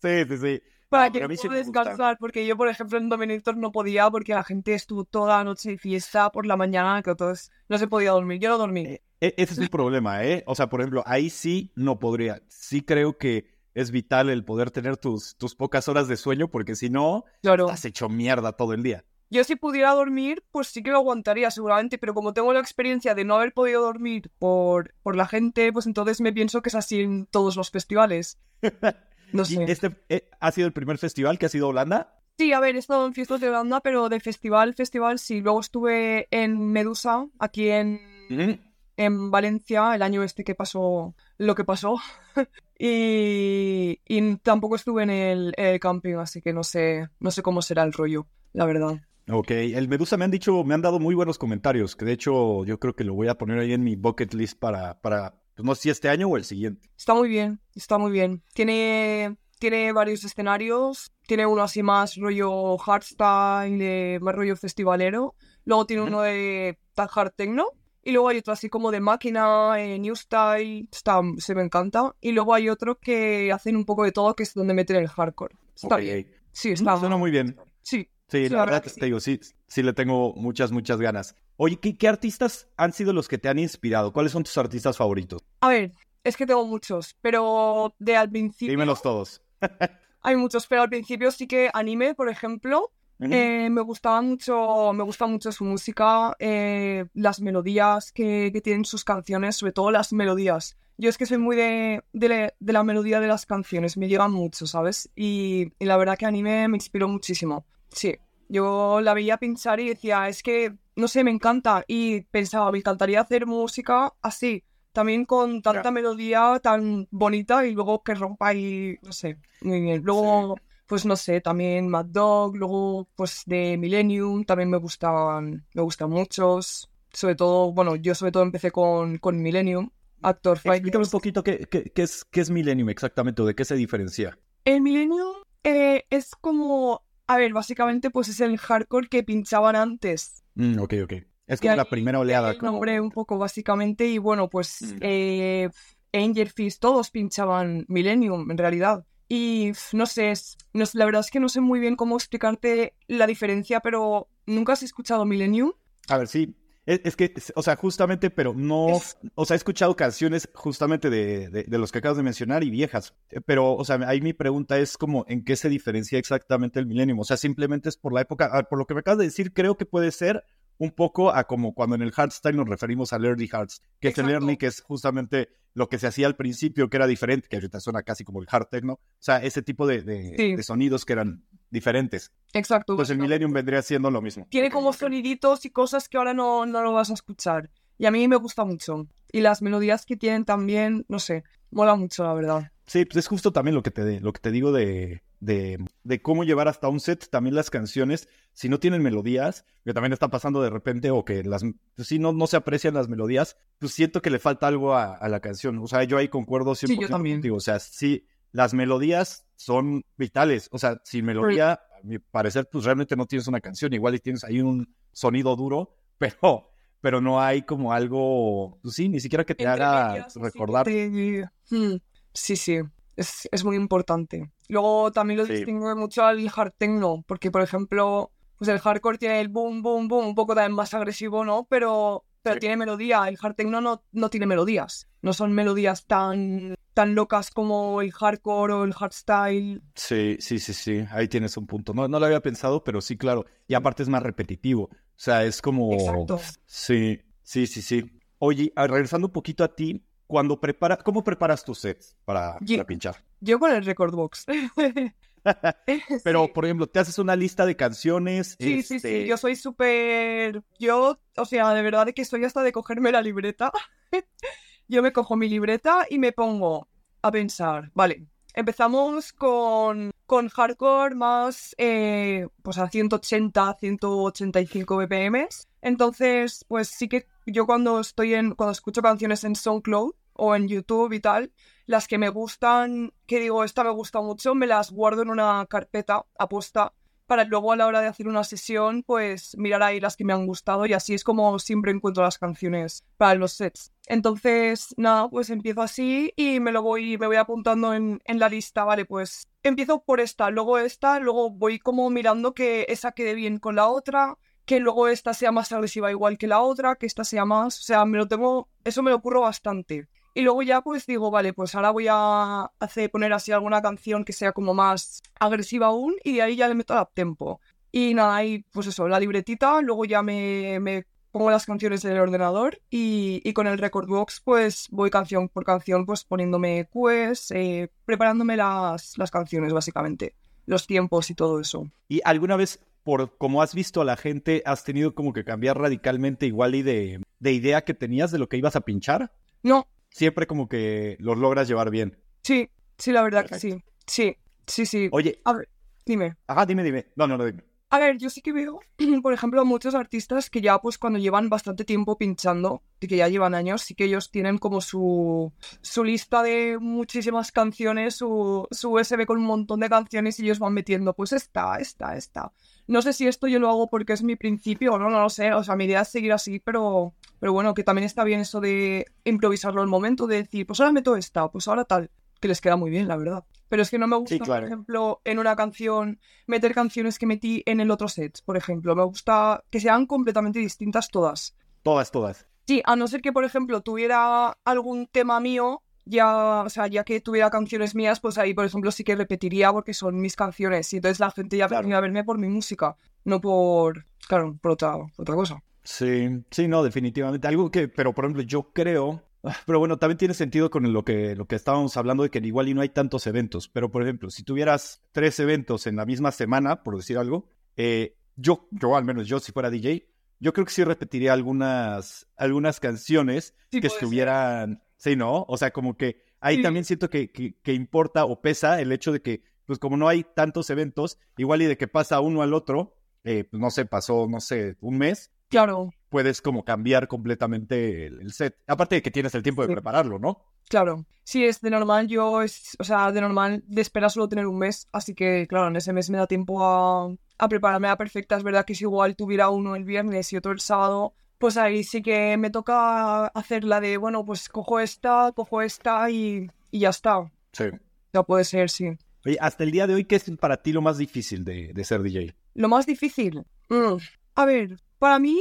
[0.00, 0.62] sí, sí.
[0.90, 4.34] Para no, que puedas sí descansar, porque yo, por ejemplo, en Dominator no podía porque
[4.34, 7.86] la gente estuvo toda la noche de fiesta por la mañana, que entonces no se
[7.86, 8.40] podía dormir.
[8.40, 8.82] Yo no dormí.
[8.82, 10.42] Eh, ese es un problema, ¿eh?
[10.46, 12.42] O sea, por ejemplo, ahí sí no podría.
[12.48, 16.74] Sí creo que es vital el poder tener tus, tus pocas horas de sueño, porque
[16.74, 17.66] si no, claro.
[17.66, 19.04] estás hecho mierda todo el día.
[19.32, 23.14] Yo si pudiera dormir, pues sí que lo aguantaría seguramente, pero como tengo la experiencia
[23.14, 26.74] de no haber podido dormir por, por la gente, pues entonces me pienso que es
[26.74, 28.40] así en todos los festivales.
[29.32, 29.64] No sé.
[29.68, 32.16] ¿Este eh, ha sido el primer festival que ha sido Holanda?
[32.38, 35.40] Sí, a ver, he estado en fiestas de Holanda, pero de festival, festival sí.
[35.40, 41.54] Luego estuve en Medusa, aquí en, mm en Valencia el año este que pasó lo
[41.54, 41.96] que pasó.
[42.78, 47.62] y, y, tampoco estuve en el, el, camping, así que no sé, no sé cómo
[47.62, 49.00] será el rollo, la verdad.
[49.30, 52.64] Ok, el Medusa me han dicho, me han dado muy buenos comentarios, que de hecho
[52.66, 55.66] yo creo que lo voy a poner ahí en mi bucket list para, para pues
[55.66, 56.88] no sé si este año o el siguiente.
[56.96, 58.42] Está muy bien, está muy bien.
[58.54, 66.02] Tiene, tiene varios escenarios, tiene uno así más rollo hardstyle, más rollo festivalero, luego tiene
[66.02, 67.66] uno de hard techno,
[68.02, 72.14] y luego hay otro así como de máquina, eh, new style, está, se me encanta.
[72.22, 75.08] Y luego hay otro que hacen un poco de todo, que es donde meten el
[75.08, 75.54] hardcore.
[75.74, 76.26] Está bien.
[76.52, 76.96] Sí, está.
[76.96, 77.56] Suena muy bien.
[77.82, 78.08] Sí.
[78.30, 81.34] Sí, la, verdad, te digo, sí, sí le tengo muchas, muchas ganas.
[81.56, 84.12] Oye, ¿qué, artistas han sido los que te han inspirado?
[84.12, 85.42] ¿Cuáles son tus artistas favoritos?
[85.60, 88.72] A ver, es que tengo muchos, pero de al principio...
[88.72, 89.42] Dímelos todos.
[90.22, 92.92] hay muchos, pero al principio sí que anime, por ejemplo.
[93.22, 99.04] Eh, me gustaba mucho, me gusta mucho su música, eh, las melodías que, tienen sus
[99.04, 100.78] canciones, sobre todo las melodías.
[100.96, 104.66] Yo es que soy muy de, de, la melodía de las canciones, me llegan mucho,
[104.66, 105.10] ¿sabes?
[105.14, 107.66] Y, y, la verdad que anime me inspiró muchísimo.
[107.92, 108.16] Sí,
[108.48, 111.84] yo la veía pinchar y decía, es que, no sé, me encanta.
[111.86, 118.02] Y pensaba, me encantaría hacer música así, también con tanta melodía tan bonita y luego
[118.02, 120.02] que rompa y, no sé, muy bien.
[120.02, 125.82] Luego, pues no sé, también Mad Dog, luego pues de Millennium, también me gustaban, me
[125.82, 126.90] gustan muchos.
[127.12, 129.90] Sobre todo, bueno, yo sobre todo empecé con, con Millennium,
[130.22, 130.78] Actor Fight.
[130.78, 133.74] Explícame un poquito qué, qué, qué, es, qué es Millennium exactamente, o de qué se
[133.76, 134.36] diferencia.
[134.64, 140.42] El Millennium eh, es como a ver, básicamente pues es el hardcore que pinchaban antes.
[140.56, 141.12] Mm, ok, ok.
[141.46, 142.50] Es como la primera oleada.
[142.50, 144.96] El nombre un poco básicamente y bueno, pues mm.
[145.00, 145.70] eh,
[146.12, 149.06] Angel Fist, todos pinchaban Millennium en realidad.
[149.28, 150.32] Y no sé,
[150.72, 154.72] no, la verdad es que no sé muy bien cómo explicarte la diferencia, pero ¿nunca
[154.72, 155.70] has escuchado Millennium?
[156.08, 156.56] A ver, sí,
[156.90, 159.00] es, que, o sea, justamente, pero no,
[159.34, 163.14] o sea, he escuchado canciones justamente de, de, los que acabas de mencionar y viejas,
[163.30, 166.86] eh, pero, o sea, ahí mi pregunta es como, ¿en qué se diferencia exactamente el
[166.86, 167.20] Millennium?
[167.20, 169.52] O sea, simplemente es por la época, ah, por lo que me acabas de decir,
[169.52, 170.44] creo que puede ser
[170.78, 174.18] un poco a como cuando en el hardstyle nos referimos al early hearts, que es
[174.18, 177.56] el early, que es justamente lo que se hacía al principio, que era diferente, que
[177.56, 181.12] ahorita suena casi como el hard techno, o sea, ese tipo de, de sonidos que
[181.12, 182.32] eran diferentes.
[182.52, 182.96] Exacto.
[182.96, 184.46] Pues el Millennium vendría siendo lo mismo.
[184.50, 187.70] Tiene como soniditos y cosas que ahora no, no lo vas a escuchar.
[187.98, 189.06] Y a mí me gusta mucho.
[189.32, 192.72] Y las melodías que tienen también, no sé, mola mucho, la verdad.
[192.86, 196.22] Sí, pues es justo también lo que te, lo que te digo de, de, de,
[196.22, 200.28] cómo llevar hasta un set también las canciones, si no tienen melodías, que también está
[200.28, 201.62] pasando de repente, o que las,
[201.94, 205.14] pues sí, no, no se aprecian las melodías, pues siento que le falta algo a,
[205.14, 205.78] a la canción.
[205.78, 207.36] O sea, yo ahí concuerdo 100% sí, yo también.
[207.36, 207.56] contigo.
[207.56, 210.68] O sea, sí, las melodías son vitales.
[210.72, 213.92] O sea, sin melodía, a mi parecer, pues realmente no tienes una canción.
[213.92, 219.08] Igual y tienes ahí un sonido duro, pero, pero no hay como algo, pues sí,
[219.08, 220.86] ni siquiera que te haga recordar.
[220.88, 221.96] Hmm,
[222.32, 222.78] sí, sí,
[223.16, 224.50] es, es, muy importante.
[224.68, 229.40] Luego también lo distingue mucho al hard techno, porque por ejemplo, pues el hardcore tiene
[229.40, 231.66] el boom, boom, boom, un poco también más agresivo, ¿no?
[231.68, 233.28] Pero pero tiene melodía.
[233.28, 235.08] El hard techno no, no tiene melodías.
[235.22, 239.80] No son melodías tan, tan locas como el hardcore o el hardstyle.
[239.94, 241.02] Sí, sí, sí, sí.
[241.12, 241.94] Ahí tienes un punto.
[241.94, 243.46] No, no lo había pensado, pero sí, claro.
[243.66, 244.82] Y aparte es más repetitivo.
[244.82, 245.94] O sea, es como.
[245.94, 246.38] Exacto.
[246.66, 248.04] Sí, sí, sí, sí.
[248.36, 253.24] Oye, regresando un poquito a ti, cuando preparas, ¿cómo preparas tus sets para, para pinchar?
[253.40, 254.44] Yo con el record box.
[256.22, 258.56] Pero, por ejemplo, te haces una lista de canciones.
[258.60, 259.08] Sí, sí, sí.
[259.08, 260.62] Este Yo soy súper.
[260.78, 263.72] Yo, o sea, de verdad que estoy hasta de cogerme la libreta.
[264.90, 266.89] Yo me cojo mi libreta y me pongo
[267.22, 275.48] a pensar, vale, empezamos con, con hardcore más eh, pues a 180, 185 BPM.
[275.82, 280.68] Entonces, pues sí que yo cuando estoy en, cuando escucho canciones en SoundCloud o en
[280.68, 281.52] YouTube y tal,
[281.86, 285.66] las que me gustan, que digo, esta me gusta mucho, me las guardo en una
[285.68, 286.92] carpeta apuesta
[287.30, 290.32] para luego a la hora de hacer una sesión, pues mirar ahí las que me
[290.32, 293.92] han gustado y así es como siempre encuentro las canciones para los sets.
[294.08, 298.48] Entonces, nada, pues empiezo así y me lo voy, me voy apuntando en, en la
[298.48, 303.34] lista, vale, pues empiezo por esta, luego esta, luego voy como mirando que esa quede
[303.34, 307.06] bien con la otra, que luego esta sea más agresiva igual que la otra, que
[307.06, 310.08] esta sea más, o sea, me lo tengo, eso me lo ocurro bastante.
[310.34, 314.24] Y luego ya pues digo, vale, pues ahora voy a hacer, poner así alguna canción
[314.24, 317.60] que sea como más agresiva aún y de ahí ya le meto al tempo.
[317.92, 322.12] Y nada, ahí pues eso, la libretita, luego ya me, me pongo las canciones en
[322.12, 326.88] el ordenador y, y, con el record box pues voy canción por canción pues poniéndome
[326.90, 330.34] cues, eh, preparándome las, las canciones básicamente,
[330.66, 331.88] los tiempos y todo eso.
[332.08, 335.78] ¿Y alguna vez por como has visto a la gente, has tenido como que cambiar
[335.78, 339.32] radicalmente igual y de, de idea que tenías de lo que ibas a pinchar?
[339.62, 339.88] No.
[340.10, 342.18] Siempre como que los logras llevar bien.
[342.42, 342.68] Sí,
[342.98, 343.82] sí, la verdad que sí.
[344.06, 345.08] Sí, sí, sí.
[345.12, 345.40] Oye.
[345.44, 345.68] A ver,
[346.04, 346.36] dime.
[346.46, 347.06] Ajá, dime, dime.
[347.16, 347.62] No, no, no, dime.
[347.92, 348.78] A ver, yo sí que veo,
[349.22, 353.26] por ejemplo, muchos artistas que ya, pues, cuando llevan bastante tiempo pinchando, y que ya
[353.26, 358.92] llevan años, sí que ellos tienen como su, su lista de muchísimas canciones, su, su
[358.92, 362.52] USB con un montón de canciones y ellos van metiendo, pues, esta, esta, esta.
[362.86, 365.28] No sé si esto yo lo hago porque es mi principio o no, no lo
[365.28, 365.52] sé.
[365.52, 368.60] O sea, mi idea es seguir así, pero, pero bueno, que también está bien eso
[368.60, 372.60] de improvisarlo al momento, de decir, pues ahora meto esta, pues ahora tal que les
[372.60, 373.44] queda muy bien, la verdad.
[373.70, 377.62] Pero es que no me gusta, por ejemplo, en una canción meter canciones que metí
[377.66, 378.96] en el otro set, por ejemplo.
[378.96, 381.56] Me gusta que sean completamente distintas todas.
[381.84, 382.48] Todas, todas.
[382.66, 387.04] Sí, a no ser que, por ejemplo, tuviera algún tema mío, ya, o sea, ya
[387.04, 390.92] que tuviera canciones mías, pues ahí, por ejemplo, sí que repetiría porque son mis canciones.
[390.92, 394.72] Y entonces la gente ya venía a verme por mi música, no por, claro, por
[394.72, 395.62] otra, por otra cosa.
[395.84, 397.46] Sí, sí, no, definitivamente.
[397.46, 399.22] Algo que, pero por ejemplo, yo creo
[399.66, 402.68] pero bueno, también tiene sentido con lo que, lo que estábamos hablando de que igual
[402.68, 403.68] y no hay tantos eventos.
[403.68, 408.16] Pero, por ejemplo, si tuvieras tres eventos en la misma semana, por decir algo, eh,
[408.36, 412.80] yo, yo al menos yo, si fuera DJ, yo creo que sí repetiría algunas, algunas
[412.80, 414.82] canciones que estuvieran.
[414.96, 415.44] Sí, ¿no?
[415.48, 419.22] O sea, como que ahí también siento que, que, importa o pesa el hecho de
[419.22, 422.96] que, pues como no hay tantos eventos, igual y de que pasa uno al otro,
[423.24, 425.30] eh, pues no sé, pasó, no sé, un mes.
[425.48, 428.58] Claro puedes como cambiar completamente el, set.
[428.66, 430.44] Aparte de que tienes el tiempo de prepararlo, ¿no?
[430.68, 431.06] Claro.
[431.24, 434.58] Sí, es de normal, yo es, o sea, de normal de espera solo tener un
[434.58, 438.36] mes, así que claro, en ese mes me da tiempo a, a prepararme a perfecta.
[438.36, 441.84] Es verdad que si igual tuviera uno el viernes y otro el sábado, pues ahí
[441.84, 446.80] sí que me toca hacer la de, bueno, pues cojo esta, cojo esta y, y
[446.80, 447.30] ya está.
[447.52, 447.64] Sí.
[448.12, 448.98] Ya puede ser, sí.
[449.24, 451.84] Oye, hasta el día de hoy, ¿qué es para ti lo más difícil de, de
[451.84, 452.34] ser DJ?
[452.54, 453.44] Lo más difícil.
[453.68, 453.96] Mm.
[454.34, 455.40] A ver, para mí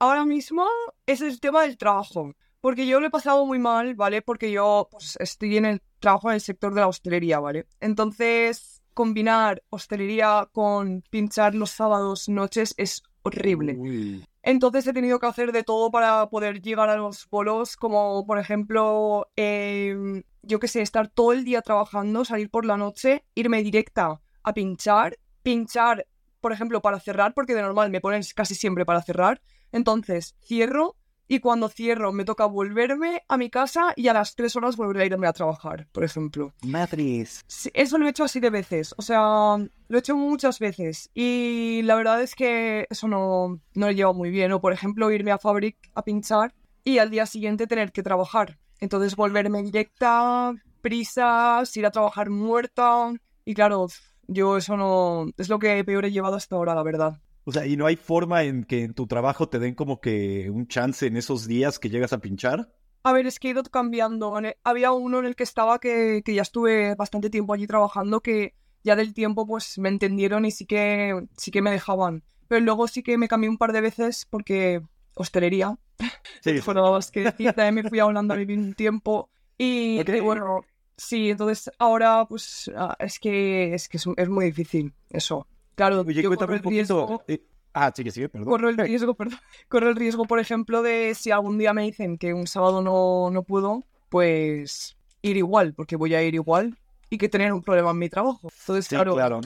[0.00, 0.66] ahora mismo
[1.06, 2.34] es el tema del trabajo.
[2.60, 4.20] Porque yo lo he pasado muy mal, ¿vale?
[4.20, 7.66] Porque yo pues, estoy en el trabajo en el sector de la hostelería, ¿vale?
[7.80, 14.26] Entonces, combinar hostelería con pinchar los sábados noches es horrible.
[14.42, 18.38] Entonces he tenido que hacer de todo para poder llegar a los bolos, como por
[18.38, 23.62] ejemplo, em, yo qué sé, estar todo el día trabajando, salir por la noche, irme
[23.62, 26.06] directa a pinchar, pinchar,
[26.40, 29.40] por ejemplo, para cerrar, porque de normal me ponen casi siempre para cerrar,
[29.72, 30.96] entonces, cierro
[31.30, 35.02] y cuando cierro me toca volverme a mi casa y a las tres horas volver
[35.02, 36.52] a irme a trabajar, por ejemplo.
[36.66, 37.44] Matriz.
[37.72, 41.82] eso lo he hecho así de veces, o sea, lo he hecho muchas veces y
[41.84, 44.50] la verdad es que eso no, no lo llevo muy bien.
[44.50, 46.52] O por ejemplo, irme a Fabric a pinchar
[46.82, 48.58] y al día siguiente tener que trabajar.
[48.80, 53.12] Entonces volverme directa, prisas, ir a trabajar muerta
[53.44, 53.86] y claro,
[54.26, 57.20] yo eso no es lo que peor he llevado hasta ahora, la verdad.
[57.44, 60.50] O sea, ¿y no hay forma en que en tu trabajo te den como que
[60.50, 62.72] un chance en esos días que llegas a pinchar?
[63.02, 64.34] A ver, es que he ido cambiando.
[64.62, 68.54] Había uno en el que estaba que, que ya estuve bastante tiempo allí trabajando que
[68.82, 72.22] ya del tiempo pues me entendieron y sí que, sí que me dejaban.
[72.48, 74.82] Pero luego sí que me cambié un par de veces porque
[75.14, 75.78] hostelería.
[76.42, 76.58] Sí.
[76.64, 80.64] bueno, es que también me fui a Holanda a vivir un tiempo y, bueno,
[80.96, 85.46] sí, entonces ahora pues ah, es que es que es muy difícil eso.
[85.80, 87.24] Claro, yo corro el riesgo...
[87.26, 88.50] Eh, ah, sí, sí, perdón.
[88.50, 89.38] Corro el riesgo, perdón.
[89.68, 93.30] Corro el riesgo, por ejemplo, de si algún día me dicen que un sábado no,
[93.30, 96.76] no puedo, pues ir igual, porque voy a ir igual
[97.08, 98.50] y que tener un problema en mi trabajo.
[98.60, 99.40] Entonces, claro, claro.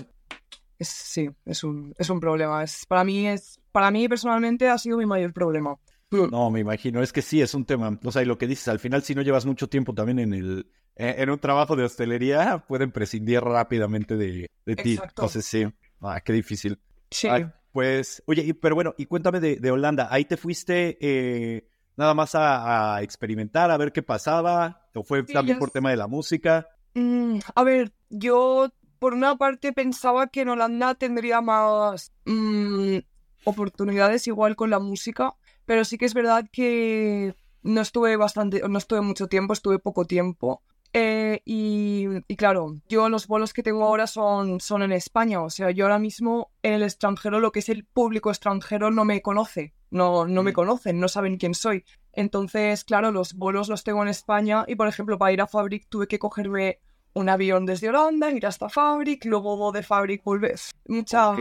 [0.76, 2.64] Es, sí, es un, es un problema.
[2.64, 5.76] Es, para, mí es, para mí personalmente ha sido mi mayor problema.
[6.10, 7.96] No, me imagino, es que sí, es un tema.
[8.02, 10.34] O sea, y lo que dices, al final, si no llevas mucho tiempo también en
[10.34, 10.66] el
[10.96, 14.98] eh, en un trabajo de hostelería, pueden prescindir rápidamente de, de ti.
[15.00, 15.66] Entonces, sí.
[16.04, 16.78] Ah, qué difícil.
[17.10, 17.28] Sí.
[17.72, 20.08] pues, oye, pero bueno, y cuéntame de, Holanda.
[20.10, 24.88] ¿Ahí te fuiste eh, nada más a, experimentar, a ver qué pasaba?
[24.94, 26.68] ¿O fue también por tema de la música?
[26.94, 32.98] Mm, a ver, yo por una parte pensaba que en Holanda tendría más mm,
[33.44, 38.78] oportunidades igual con la música, pero sí que es verdad que no estuve bastante, no
[38.78, 40.62] estuve mucho tiempo, estuve poco tiempo.
[40.96, 45.72] Eh, y, claro, yo los bolos que tengo ahora son, son en España, o sea,
[45.72, 49.74] yo ahora mismo en el extranjero, lo que es el público extranjero no me conoce,
[49.90, 50.54] no, no me mm.
[50.54, 51.84] conocen, no saben quién soy.
[52.12, 55.88] Entonces, claro, los bolos los tengo en España y, por ejemplo, para ir a Fabric
[55.88, 56.78] tuve que cogerme
[57.12, 60.60] un avión desde Holanda, ir hasta Fabric, luego de Fabric volver.
[60.86, 61.34] Mucha...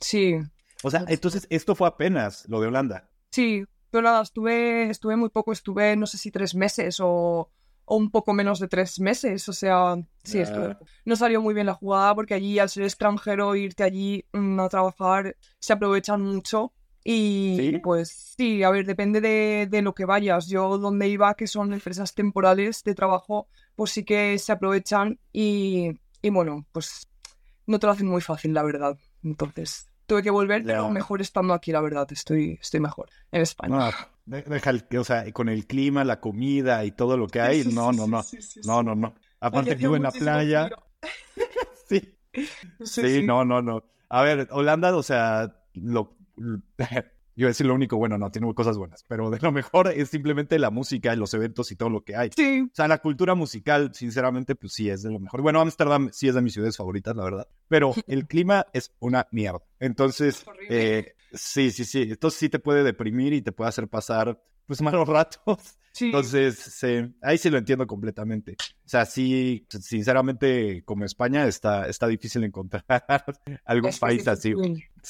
[0.00, 0.40] Sí.
[0.82, 3.08] O sea, entonces esto fue apenas lo de Holanda.
[3.30, 7.48] Sí, pero nada, estuve, estuve muy poco, estuve no sé si tres meses o
[7.86, 9.48] o un poco menos de tres meses.
[9.48, 13.56] O sea, sí, esto no salió muy bien la jugada porque allí, al ser extranjero,
[13.56, 16.72] irte allí mm, a trabajar, se aprovechan mucho.
[17.08, 20.48] Y pues sí, a ver, depende de, de, lo que vayas.
[20.48, 23.46] Yo donde iba, que son empresas temporales de trabajo,
[23.76, 27.06] pues sí que se aprovechan y, y bueno, pues
[27.66, 28.98] no te lo hacen muy fácil, la verdad.
[29.22, 32.08] Entonces, tuve que volver, pero mejor estando aquí, la verdad.
[32.10, 33.92] Estoy, estoy mejor en España.
[34.26, 37.92] Deja el, o sea, con el clima, la comida y todo lo que hay, no,
[37.92, 38.22] no, no.
[38.64, 39.14] No, no, no.
[39.40, 40.70] Aparte vivo en la playa.
[41.88, 42.14] sí.
[42.84, 43.84] Sí, no, no, no.
[44.08, 46.16] A ver, Holanda, o sea, lo,
[47.38, 50.08] Iba a decir lo único bueno, no, tiene cosas buenas, pero de lo mejor es
[50.08, 52.30] simplemente la música, los eventos y todo lo que hay.
[52.34, 52.62] Sí.
[52.62, 55.42] O sea, la cultura musical, sinceramente, pues sí es de lo mejor.
[55.42, 59.28] Bueno, Ámsterdam sí es de mis ciudades favoritas, la verdad, pero el clima es una
[59.32, 59.60] mierda.
[59.80, 62.02] Entonces, eh, sí, sí, sí.
[62.02, 65.58] Entonces sí te puede deprimir y te puede hacer pasar, pues, malos ratos.
[66.00, 66.84] Entonces,
[67.22, 68.52] ahí sí lo entiendo completamente.
[68.52, 72.84] O sea, sí, sinceramente, como España, está, está difícil encontrar
[73.64, 74.54] algún país así.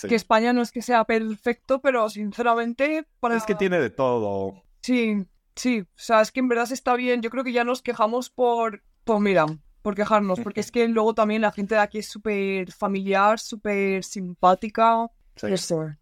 [0.09, 3.07] Que España no es que sea perfecto, pero sinceramente...
[3.19, 3.37] Para...
[3.37, 4.63] Es que tiene de todo.
[4.81, 5.25] Sí,
[5.57, 5.81] sí.
[5.81, 7.21] O sea, es que en verdad está bien.
[7.21, 8.85] Yo creo que ya nos quejamos por...
[9.05, 9.47] Pues mira,
[9.87, 14.03] por quejarnos, porque es que luego también la gente de aquí es súper familiar, súper
[14.03, 15.09] simpática.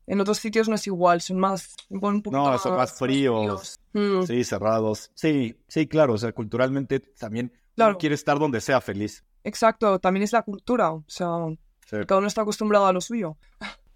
[0.06, 1.74] En otros sitios no es igual, son más...
[1.90, 3.80] no, son más fríos.
[3.92, 4.22] Mm.
[4.22, 5.10] Sí, cerrados.
[5.14, 6.14] Sí, sí, claro.
[6.14, 7.52] O sea, culturalmente también
[7.98, 9.24] quiere estar donde sea feliz.
[9.42, 10.92] Exacto, también es la cultura.
[10.92, 11.28] O sea,
[12.06, 13.36] cada uno está acostumbrado a lo suyo.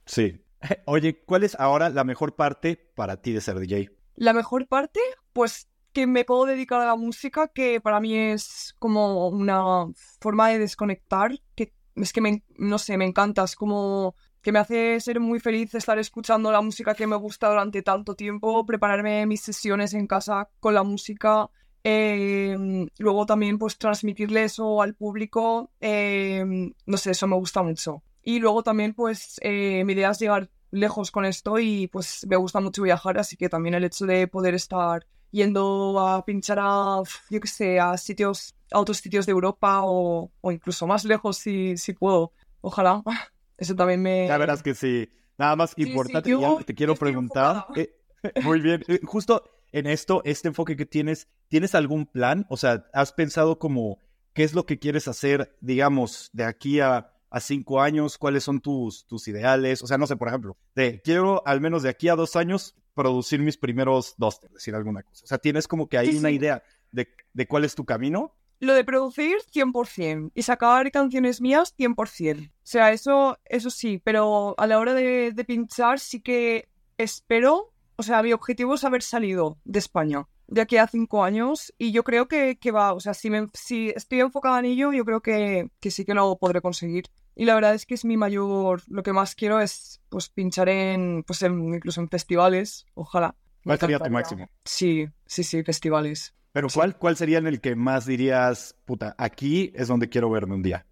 [0.07, 0.40] Sí.
[0.87, 3.90] Oye, ¿cuál es ahora la mejor parte para ti de ser DJ?
[4.16, 5.01] La mejor parte,
[5.33, 9.87] pues que me puedo dedicar a la música, que para mí es como una
[10.20, 14.59] forma de desconectar, que es que me, no sé, me encanta, es como que me
[14.59, 19.27] hace ser muy feliz estar escuchando la música que me gusta durante tanto tiempo, prepararme
[19.27, 21.51] mis sesiones en casa con la música,
[21.85, 28.03] em, luego también pues transmitirle eso al público, em, no sé, eso me gusta mucho.
[28.22, 32.37] Y luego también pues eh, mi idea es llegar lejos con esto y pues me
[32.37, 37.03] gusta mucho viajar, así que también el hecho de poder estar yendo a pinchar a,
[37.31, 41.38] yo qué sé, a sitios, a otros sitios de Europa o, o incluso más lejos
[41.38, 43.03] si, si puedo, ojalá.
[43.59, 44.27] Eso también me...
[44.27, 45.11] Ya verás que sí.
[45.37, 46.33] Nada más importante,
[46.64, 47.66] te quiero preguntar.
[47.77, 47.94] Eh,
[48.42, 48.83] muy bien.
[48.88, 52.47] Eh, justo en esto, este enfoque que tienes, ¿tienes algún plan?
[52.49, 54.01] O sea, ¿has pensado como
[54.33, 58.18] qué es lo que quieres hacer, digamos, de aquí a, a cinco años?
[58.18, 59.83] ¿Cuáles son tus, tus ideales?
[59.83, 62.75] O sea, no sé, por ejemplo, de quiero al menos de aquí a dos años
[62.94, 65.25] producir mis primeros dos, decir alguna cosa.
[65.25, 68.35] O sea, ¿tienes como que hay una idea de, de cuál es tu camino?
[68.61, 70.33] Lo de producir, 100%.
[70.35, 72.49] Y sacar canciones mías, 100%.
[72.49, 78.03] O sea, eso, eso sí, pero a la hora de, pinchar sí que espero, o
[78.03, 82.05] sea, mi objetivo es haber salido de España de aquí a cinco años y yo
[82.05, 85.21] creo que, que va, o sea, si, me, si estoy enfocada en ello, yo creo
[85.21, 87.05] que, que, sí que lo podré conseguir.
[87.37, 90.71] Y la verdad es que es mi mayor, lo que más quiero es pues pinchar
[90.71, 93.37] en, pues incluso en festivales, ojalá.
[93.62, 94.49] ¿Cuál sería tu máximo?
[94.64, 96.35] Sí, sí, sí, festivales.
[96.59, 100.57] Pero ¿cuál, ¿cuál sería en el que más dirías, puta, aquí es donde quiero verme
[100.57, 100.85] un día?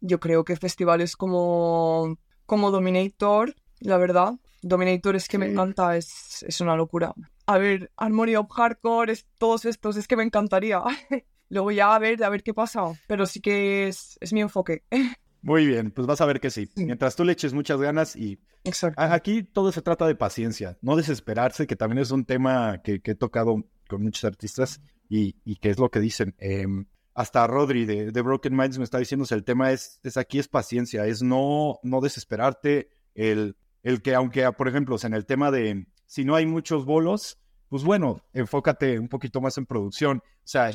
[0.00, 4.32] Yo creo que festivales como, como Dominator, la verdad.
[4.60, 7.14] Dominator es que me encanta, es, es una locura.
[7.46, 10.82] A ver, Armory of Hardcore, es, todos estos, es que me encantaría.
[11.48, 12.82] Luego ya a ver, a ver qué pasa.
[13.06, 14.82] Pero sí que es, es mi enfoque.
[15.42, 16.68] Muy bien, pues vas a ver que sí.
[16.74, 18.40] Mientras tú le eches muchas ganas y...
[18.64, 19.00] Exacto.
[19.00, 23.12] Aquí todo se trata de paciencia, no desesperarse, que también es un tema que, que
[23.12, 26.34] he tocado con muchos artistas y, y que es lo que dicen.
[26.38, 30.38] Em, hasta Rodri de, de, Broken Minds me está diciendo, el tema es, es aquí
[30.38, 35.50] es paciencia, es no, no desesperarte, el, el que aunque, por ejemplo, en el tema
[35.50, 40.18] de si no hay muchos bolos, pues bueno, enfócate un poquito más en producción.
[40.18, 40.70] O sea,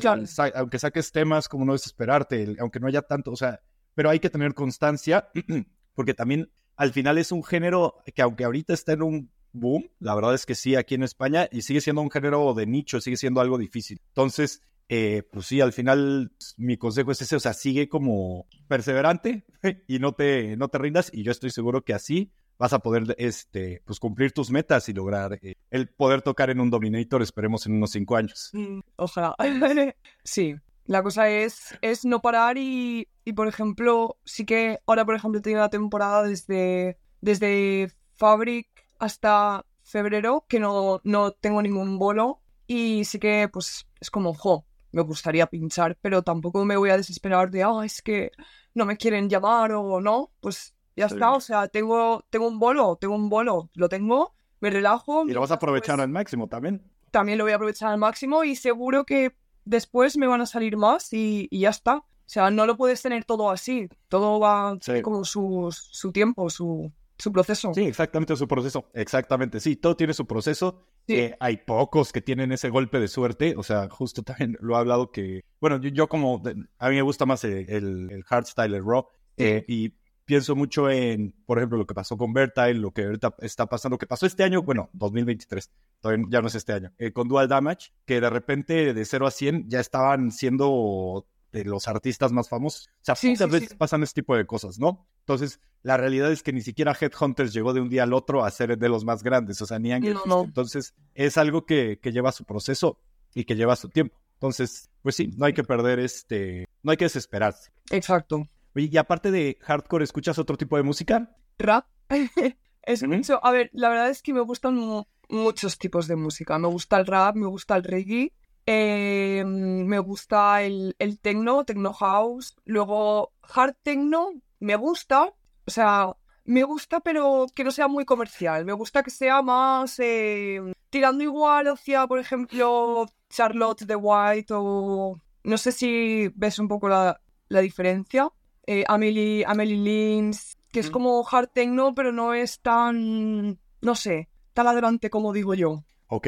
[0.54, 3.60] aunque saques temas, como no desesperarte, aunque no haya tanto, o sea,
[3.94, 5.28] pero hay que tener constancia,
[5.94, 10.14] porque también al final es un género que aunque ahorita está en un boom, la
[10.14, 13.16] verdad es que sí, aquí en España, y sigue siendo un género de nicho, sigue
[13.16, 14.00] siendo algo difícil.
[14.08, 19.44] Entonces, eh, pues sí, al final mi consejo es ese, o sea, sigue como perseverante
[19.86, 23.14] y no te, no te rindas, y yo estoy seguro que así vas a poder
[23.18, 27.66] este, pues cumplir tus metas y lograr eh, el poder tocar en un Dominator, esperemos
[27.66, 28.50] en unos cinco años.
[28.52, 29.34] Mm, ojalá.
[30.24, 30.56] sí,
[30.86, 35.38] la cosa es, es no parar y, y, por ejemplo, sí que ahora, por ejemplo,
[35.38, 42.40] he tenido la temporada desde, desde Fabric hasta febrero que no, no tengo ningún bolo
[42.66, 46.96] y sí que pues es como, jo, me gustaría pinchar, pero tampoco me voy a
[46.96, 48.30] desesperar de, ah, es que
[48.74, 52.96] no me quieren llamar o no, pues ya está, o sea, tengo, tengo un bolo,
[52.96, 55.24] tengo un bolo, lo tengo, me relajo.
[55.28, 56.82] Y lo vas a aprovechar pues al máximo también.
[57.10, 59.34] También lo voy a aprovechar al máximo y seguro que
[59.64, 61.98] después me van a salir más y, ya está.
[61.98, 66.92] O sea, no lo puedes tener todo así, todo va como su, su tiempo, su,
[67.18, 67.74] su proceso.
[67.74, 68.90] Sí, exactamente su proceso.
[68.94, 70.86] Exactamente, sí, todo tiene su proceso.
[71.08, 73.54] Eh, hay pocos que tienen ese golpe de suerte.
[73.56, 76.42] O sea, justo también lo he hablado que, bueno, yo, como,
[76.78, 79.06] a mí me gusta más el, el, hardstyle, el raw.
[79.36, 79.94] Eh, y
[80.24, 83.94] pienso mucho en, por ejemplo, lo que pasó con Bertile, lo que ahorita está pasando,
[83.94, 87.28] lo que pasó este año, bueno, 2023, todavía ya no es este año, eh, con
[87.28, 92.32] Dual Damage, que de repente de 0 a 100 ya estaban siendo de los artistas
[92.32, 92.88] más famosos.
[92.88, 95.08] O sea, muchas veces pasan este tipo de cosas, ¿no?
[95.20, 98.50] Entonces, la realidad es que ni siquiera Headhunters llegó de un día al otro a
[98.50, 102.32] ser de los más grandes, o sea, ni Angel Entonces, es algo que, que lleva
[102.32, 102.98] su proceso
[103.34, 104.16] y que lleva su tiempo.
[104.34, 107.72] Entonces, pues sí, no hay que perder este, no hay que desesperarse.
[107.90, 108.48] Exacto.
[108.74, 111.36] Oye, y aparte de hardcore, ¿escuchas otro tipo de música?
[111.58, 111.86] Rap.
[112.82, 116.58] Escucho, a ver, la verdad es que me gustan muchos tipos de música.
[116.58, 118.32] Me gusta el rap, me gusta el reggae,
[118.70, 122.54] eh, me gusta el, el techno, techno house.
[122.64, 125.32] Luego, hard techno, me gusta.
[125.66, 126.14] O sea,
[126.44, 128.64] me gusta, pero que no sea muy comercial.
[128.66, 130.60] Me gusta que sea más eh,
[130.90, 135.18] tirando igual hacia, por ejemplo, Charlotte the White o.
[135.44, 138.30] No sé si ves un poco la, la diferencia
[138.68, 144.28] eh, Amelie, Amelie Lins, que es como hard techno, pero no es tan, no sé,
[144.52, 145.84] tan adelante como digo yo.
[146.08, 146.26] Ok,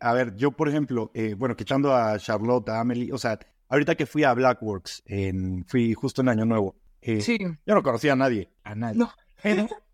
[0.00, 3.38] a ver, yo por ejemplo, eh, bueno, que echando a Charlotte, a Amelie, o sea,
[3.68, 6.76] ahorita que fui a Blackworks, en, fui justo en Año Nuevo.
[7.00, 7.38] Eh, sí.
[7.64, 8.98] Yo no conocía a nadie, a nadie.
[8.98, 9.12] No.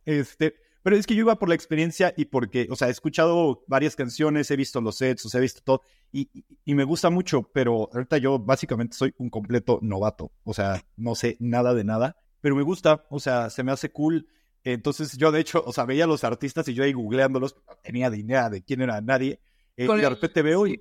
[0.05, 3.65] este, pero es que yo iba por la experiencia y porque, o sea, he escuchado
[3.67, 5.83] varias canciones, he visto los sets, o sea, he visto todo,
[6.13, 6.31] y,
[6.65, 11.37] me gusta mucho, pero ahorita yo básicamente soy un completo novato, o sea, no sé
[11.41, 14.29] nada de nada, pero me gusta, o sea, se me hace cool.
[14.73, 17.77] Entonces yo de hecho, o sea, veía a los artistas y yo ahí googleándolos, no
[17.85, 19.39] tenía ni idea de quién era nadie,
[19.77, 20.77] eh, y de repente veo y,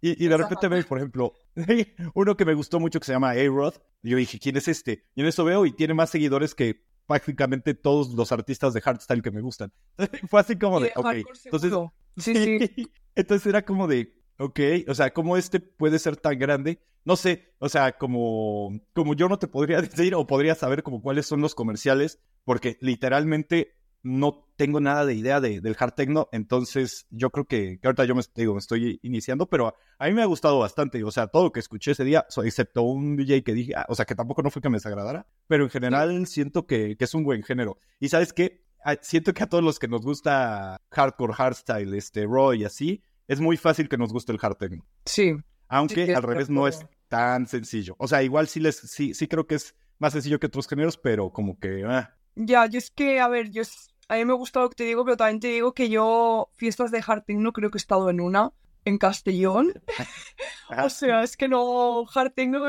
[0.00, 1.34] y, de repente veo, por ejemplo,
[2.14, 3.74] uno que me gustó mucho que se llama A-Rod,
[4.04, 5.02] y yo dije, ¿quién es este?
[5.16, 9.20] Y en eso veo y tiene más seguidores que prácticamente todos los artistas de hardstyle
[9.20, 9.72] que me gustan.
[10.30, 11.12] Fue así como de, ok,
[11.44, 11.72] entonces,
[12.18, 12.34] sí,
[12.76, 12.92] sí.
[13.16, 16.80] entonces era como de, ok, o sea, ¿cómo este puede ser tan grande?
[17.04, 21.02] No sé, o sea, como, como yo no te podría decir o podría saber como
[21.02, 23.74] cuáles son los comerciales, porque literalmente
[24.04, 28.14] no tengo nada de idea de, del hard techno, entonces yo creo que, ahorita yo
[28.14, 31.44] me, digo, me estoy iniciando, pero a, mí me ha gustado bastante, o sea, todo
[31.44, 34.42] lo que escuché ese día, excepto un DJ que dije, ah, o sea, que tampoco
[34.42, 37.78] no fue que me desagradara, pero en general siento que, que, es un buen género.
[37.98, 42.26] Y sabes qué, ah, siento que a todos los que nos gusta hardcore, hardstyle, este,
[42.26, 44.86] raw y así, es muy fácil que nos guste el hard techno.
[45.04, 45.34] Sí.
[45.68, 47.96] Aunque al revés no es tan sencillo.
[47.98, 50.98] O sea, igual sí les, sí, sí creo que es más sencillo que otros géneros,
[50.98, 52.14] pero como que, ah.
[52.36, 54.84] Ya, yo es que, a ver, yo es a mí me gusta lo que te
[54.84, 58.10] digo, pero también te digo que yo, fiestas de hard no creo que he estado
[58.10, 58.52] en una,
[58.84, 59.72] en Castellón.
[60.84, 62.60] o sea, es que no, hard techno,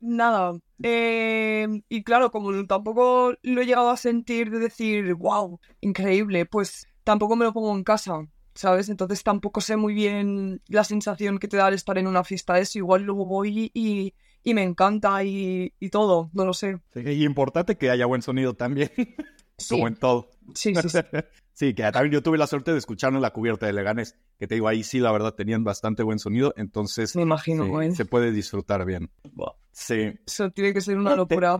[0.00, 0.58] nada.
[0.82, 6.86] Eh, y claro, como tampoco lo he llegado a sentir de decir, wow, increíble, pues
[7.02, 8.26] tampoco me lo pongo en casa.
[8.54, 8.88] ¿Sabes?
[8.88, 12.58] Entonces tampoco sé muy bien la sensación que te da al estar en una fiesta
[12.58, 12.78] eso.
[12.78, 16.78] Igual luego voy y, y me encanta y, y, todo, no lo sé.
[16.92, 18.90] Sí, y importante que haya buen sonido también.
[19.68, 20.30] Como en todo.
[20.54, 20.88] Sí, sí,
[21.52, 21.74] sí.
[21.74, 24.54] que también yo tuve la suerte de escucharlo en la cubierta de Leganés, que te
[24.56, 27.14] digo, ahí sí, la verdad, tenían bastante buen sonido, entonces...
[27.16, 29.10] Me imagino, Se puede disfrutar bien.
[29.72, 30.12] Sí.
[30.26, 31.58] Eso tiene que ser una locura.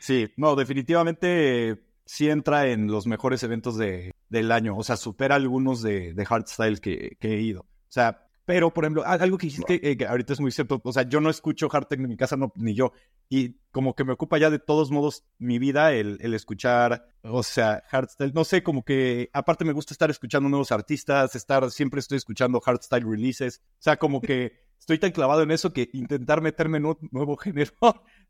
[0.00, 5.34] sí, no, definitivamente sí entra en los mejores eventos de, del año, o sea, supera
[5.34, 7.60] algunos de, de hardstyle que, que he ido.
[7.60, 10.92] O sea, pero, por ejemplo, algo que dijiste eh, que ahorita es muy cierto, o
[10.92, 12.92] sea, yo no escucho hard techno en mi casa, no, ni yo,
[13.28, 17.42] y como que me ocupa ya de todos modos mi vida el, el escuchar, o
[17.42, 21.98] sea, hardstyle, no sé, como que aparte me gusta estar escuchando nuevos artistas, estar, siempre
[21.98, 26.40] estoy escuchando hardstyle releases, o sea, como que estoy tan clavado en eso que intentar
[26.40, 27.72] meterme en un nuevo género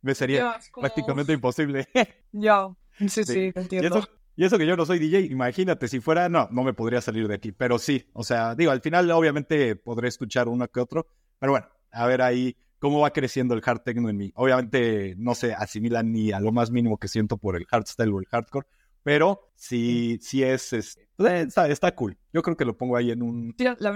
[0.00, 1.88] me sería prácticamente imposible.
[2.32, 2.74] ya,
[3.08, 4.06] sí, sí, entiendo.
[4.38, 7.26] Y eso que yo no soy DJ, imagínate, si fuera, no, no me podría salir
[7.26, 7.52] de aquí.
[7.52, 11.06] Pero sí, o sea, digo, al final obviamente podré escuchar uno que otro.
[11.38, 14.32] Pero bueno, a ver ahí cómo va creciendo el hard techno en mí.
[14.34, 18.20] Obviamente no se asimila ni a lo más mínimo que siento por el hardstyle o
[18.20, 18.66] el hardcore.
[19.02, 22.18] Pero sí, sí es, pues, está, cool.
[22.32, 23.54] Yo creo que lo pongo ahí en un,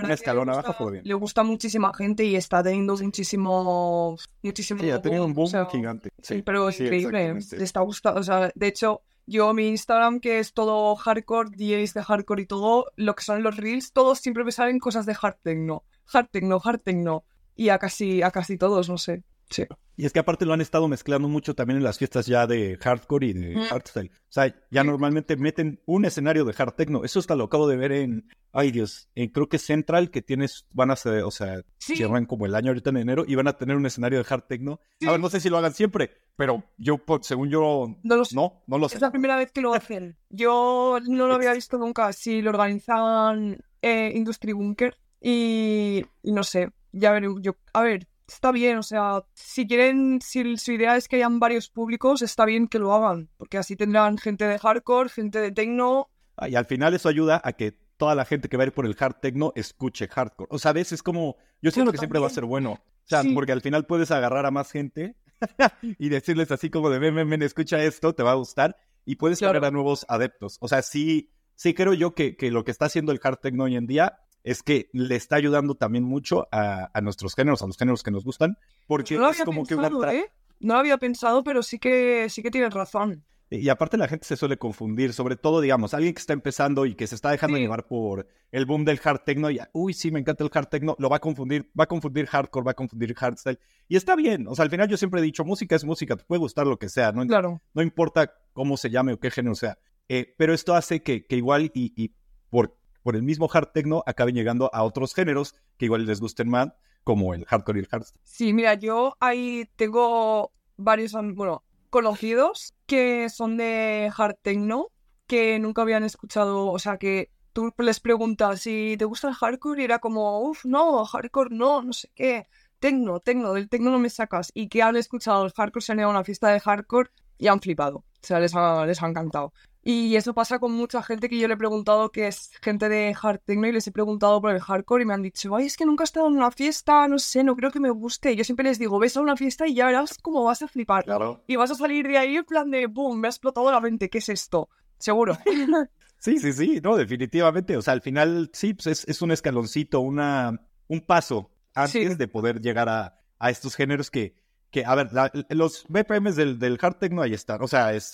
[0.08, 0.90] escalón abajo.
[0.90, 4.80] Le gusta muchísima gente y está teniendo muchísimo, muchísimo.
[4.80, 6.10] Sí, ha tenido un boom gigante.
[6.22, 7.34] Sí, pero es increíble.
[7.34, 8.20] Le está gustando.
[8.20, 12.46] O sea, de hecho, yo, mi Instagram, que es todo hardcore, DJs de hardcore y
[12.46, 15.84] todo, lo que son los reels, todos siempre me salen cosas de hard techno.
[16.12, 17.24] Hard techno, hard techno.
[17.54, 19.22] Y a casi, a casi todos, no sé.
[19.50, 19.64] Sí.
[19.96, 22.78] Y es que aparte lo han estado mezclando mucho también en las fiestas ya de
[22.80, 24.10] hardcore y de hardstyle.
[24.10, 27.04] O sea, ya normalmente meten un escenario de hard techno.
[27.04, 30.66] Eso hasta lo acabo de ver en, ay Dios, en, creo que Central, que tienes,
[30.72, 33.58] van a ser, o sea, cierran como el año ahorita en enero y van a
[33.58, 34.80] tener un escenario de hard techno.
[35.06, 38.34] A ver, no sé si lo hagan siempre, pero yo, según yo, no lo sé.
[38.34, 38.94] No, no lo sé.
[38.94, 40.16] Es la primera vez que lo hacen.
[40.30, 42.12] Yo no lo había visto nunca.
[42.14, 48.06] Si lo organizaban eh, Industry Bunker y, y no sé, ya veré, yo, a ver,
[48.34, 52.44] está bien, o sea, si quieren, si su idea es que hayan varios públicos, está
[52.44, 56.08] bien que lo hagan, porque así tendrán gente de hardcore, gente de techno.
[56.36, 58.72] Ah, y al final eso ayuda a que toda la gente que va a ir
[58.72, 60.48] por el hard techno escuche hardcore.
[60.50, 62.72] O sea, a veces es como, yo siento que siempre va a ser bueno.
[62.72, 65.16] O sea, porque al final puedes agarrar a más gente
[65.82, 68.76] y decirles así como de, ven, ven, ven, escucha esto, te va a gustar.
[69.04, 69.64] Y puedes claro.
[69.64, 70.56] a nuevos adeptos.
[70.60, 73.64] O sea, sí, sí creo yo que, que lo que está haciendo el hard techno
[73.64, 77.76] hoy en día es que le está ayudando también mucho a, nuestros géneros, a los
[77.76, 80.32] géneros que nos gustan, porque no es como que ¿eh?
[80.60, 83.24] No lo había pensado, pero sí que sí que tienes razón.
[83.52, 86.94] Y aparte la gente se suele confundir, sobre todo, digamos, alguien que está empezando y
[86.94, 90.20] que se está dejando llevar por el boom del hard techno y, uy, sí, me
[90.20, 93.12] encanta el hard techno, lo va a confundir, va a confundir hardcore, va a confundir
[93.12, 93.58] hardstyle.
[93.88, 96.24] Y está bien, o sea, al final yo siempre he dicho, música es música, te
[96.24, 97.60] puede gustar lo que sea, no, claro.
[97.74, 99.78] no importa cómo se llame o qué género sea.
[100.08, 102.14] Eh, pero esto hace que, que igual y, y
[102.50, 106.48] por por el mismo hard techno acaben llegando a otros géneros que igual les gusten
[106.48, 106.68] más,
[107.04, 108.20] como el hardcore y el hardstyle.
[108.24, 114.88] Sí, mira, yo ahí tengo varios, bueno, conocidos que son de hard techno,
[115.26, 119.82] que nunca habían escuchado, o sea, que tú les preguntas si te gusta el hardcore
[119.82, 122.46] y era como, uff, no, hardcore no, no sé qué,
[122.78, 124.50] techno, techno, del techno no me sacas.
[124.54, 127.48] Y que han escuchado el hardcore, se han ido a una fiesta de hardcore y
[127.48, 127.98] han flipado.
[127.98, 129.52] O sea, les ha, les ha encantado.
[129.82, 133.16] Y eso pasa con mucha gente que yo le he preguntado que es gente de
[133.20, 135.76] hard techno y les he preguntado por el hardcore y me han dicho, ay, es
[135.76, 138.32] que nunca he estado en una fiesta, no sé, no creo que me guste.
[138.32, 140.68] Y yo siempre les digo, ves a una fiesta y ya verás cómo vas a
[140.68, 141.04] flipar.
[141.04, 141.42] Claro.
[141.46, 144.10] Y vas a salir de ahí en plan de, boom, me ha explotado la mente,
[144.10, 144.68] ¿qué es esto?
[144.98, 145.38] Seguro.
[146.18, 147.76] sí, sí, sí, no, definitivamente.
[147.76, 152.60] O sea, al final sí, pues es, un escaloncito, una, un paso antes de poder
[152.60, 154.34] llegar a, a estos géneros que
[154.70, 155.10] que, a ver,
[155.50, 157.62] los BPMs del, del hard techno ahí están.
[157.62, 158.12] O sea, es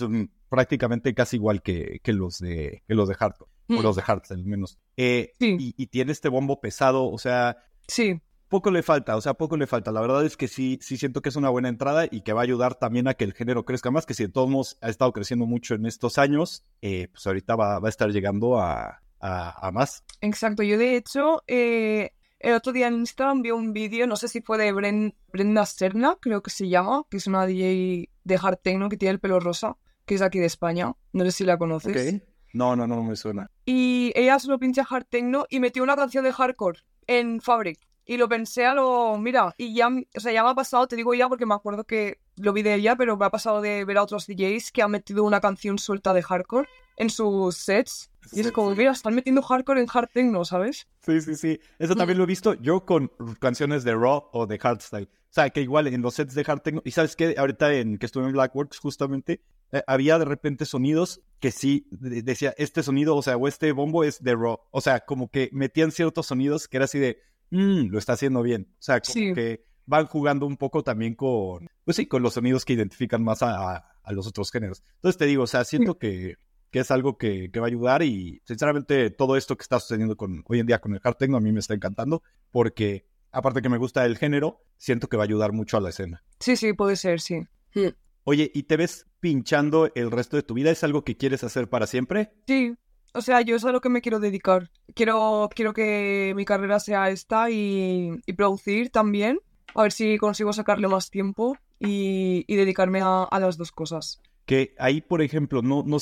[0.48, 3.50] prácticamente casi igual que, que, los de que los de hardcore.
[3.68, 3.82] O mm.
[3.82, 4.78] los de hardstyle, al menos.
[4.96, 7.58] Eh, y, y, tiene este bombo pesado, o sea.
[7.88, 8.20] Sí.
[8.48, 9.90] Poco le falta, o sea, poco le falta.
[9.90, 12.42] La verdad es que sí, sí siento que es una buena entrada y que va
[12.42, 14.88] a ayudar también a que el género crezca más, que si de todos modos ha
[14.88, 19.02] estado creciendo mucho en estos años, eh, pues ahorita va, va, a estar llegando a,
[19.18, 20.04] a, a más.
[20.20, 22.12] Exacto, yo de hecho, eh,
[22.46, 26.16] el otro día en Instagram vi un vídeo, no sé si fue de Brenda Serna,
[26.20, 29.40] creo que se llama, que es una DJ de hard techno que tiene el pelo
[29.40, 30.92] rosa, que es aquí de España.
[31.12, 32.22] No sé si la conoces.
[32.52, 33.50] No, no, no, no me suena.
[33.64, 36.78] Y ella solo pincha hard techno y metió una canción de hardcore
[37.08, 37.80] en Fabric.
[38.04, 39.18] Y lo pensé a lo.
[39.18, 41.82] Mira, y ya, o sea, ya me ha pasado, te digo ya porque me acuerdo
[41.82, 44.82] que lo vi de ella, pero me ha pasado de ver a otros DJs que
[44.82, 48.12] han metido una canción suelta de hardcore en sus sets.
[48.32, 50.86] Y es como, mira, están metiendo hardcore en hard techno, ¿sabes?
[51.04, 51.60] Sí, sí, sí.
[51.78, 53.10] Eso también lo he visto yo con
[53.40, 55.08] canciones de Raw o de Hardstyle.
[55.08, 56.82] O sea, que igual en los sets de hard techno.
[56.84, 61.20] Y sabes qué, ahorita en que estuve en Blackworks, justamente, eh, había de repente sonidos
[61.40, 64.58] que sí decía, este sonido, o sea, o este bombo es de Raw.
[64.70, 67.18] O sea, como que metían ciertos sonidos que era así de,
[67.50, 68.68] mmm, lo está haciendo bien.
[68.72, 72.64] O sea, como que van jugando un poco también con, pues sí, con los sonidos
[72.64, 74.82] que identifican más a, a los otros géneros.
[74.94, 76.36] Entonces te digo, o sea, siento que
[76.76, 80.44] que es algo que, va a ayudar y sinceramente todo esto que está sucediendo con,
[80.46, 83.70] hoy en día con el hard techno a mí me está encantando porque aparte que
[83.70, 86.22] me gusta el género, siento que va a ayudar mucho a la escena.
[86.38, 87.46] Sí, sí, puede ser, sí.
[87.74, 87.94] Hmm.
[88.24, 90.70] Oye, ¿y te ves pinchando el resto de tu vida?
[90.70, 92.34] ¿Es algo que quieres hacer para siempre?
[92.46, 92.74] Sí,
[93.14, 94.68] o sea, yo es a lo que me quiero dedicar.
[94.94, 99.40] Quiero, quiero que mi carrera sea esta y, producir también.
[99.74, 105.00] A ver si consigo sacarle más tiempo y, dedicarme a, las dos cosas que ahí,
[105.00, 105.98] por ejemplo, no, no,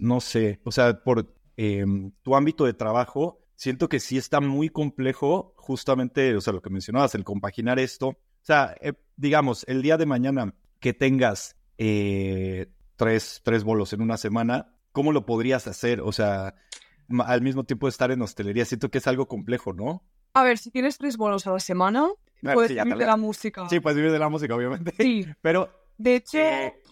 [0.00, 4.70] no sé, o sea, por em, tu ámbito de trabajo, siento que sí está muy
[4.70, 8.08] complejo justamente, o sea, lo que mencionabas, el compaginar esto.
[8.08, 12.66] O sea, eh, digamos, el día de mañana que tengas eh,
[12.96, 16.00] tres, tres bolos en una semana, ¿cómo lo podrías hacer?
[16.00, 16.54] O sea,
[17.24, 20.02] al mismo tiempo de estar en hostelería, siento que es algo complejo, ¿no?
[20.34, 22.08] A ver, si tienes tres bolos a la semana,
[22.40, 23.68] puedes vivir de la música.
[23.68, 24.94] Sí, puedes vivir de la música, obviamente.
[24.98, 25.26] Sí.
[25.42, 25.70] Pero
[26.02, 26.38] de hecho,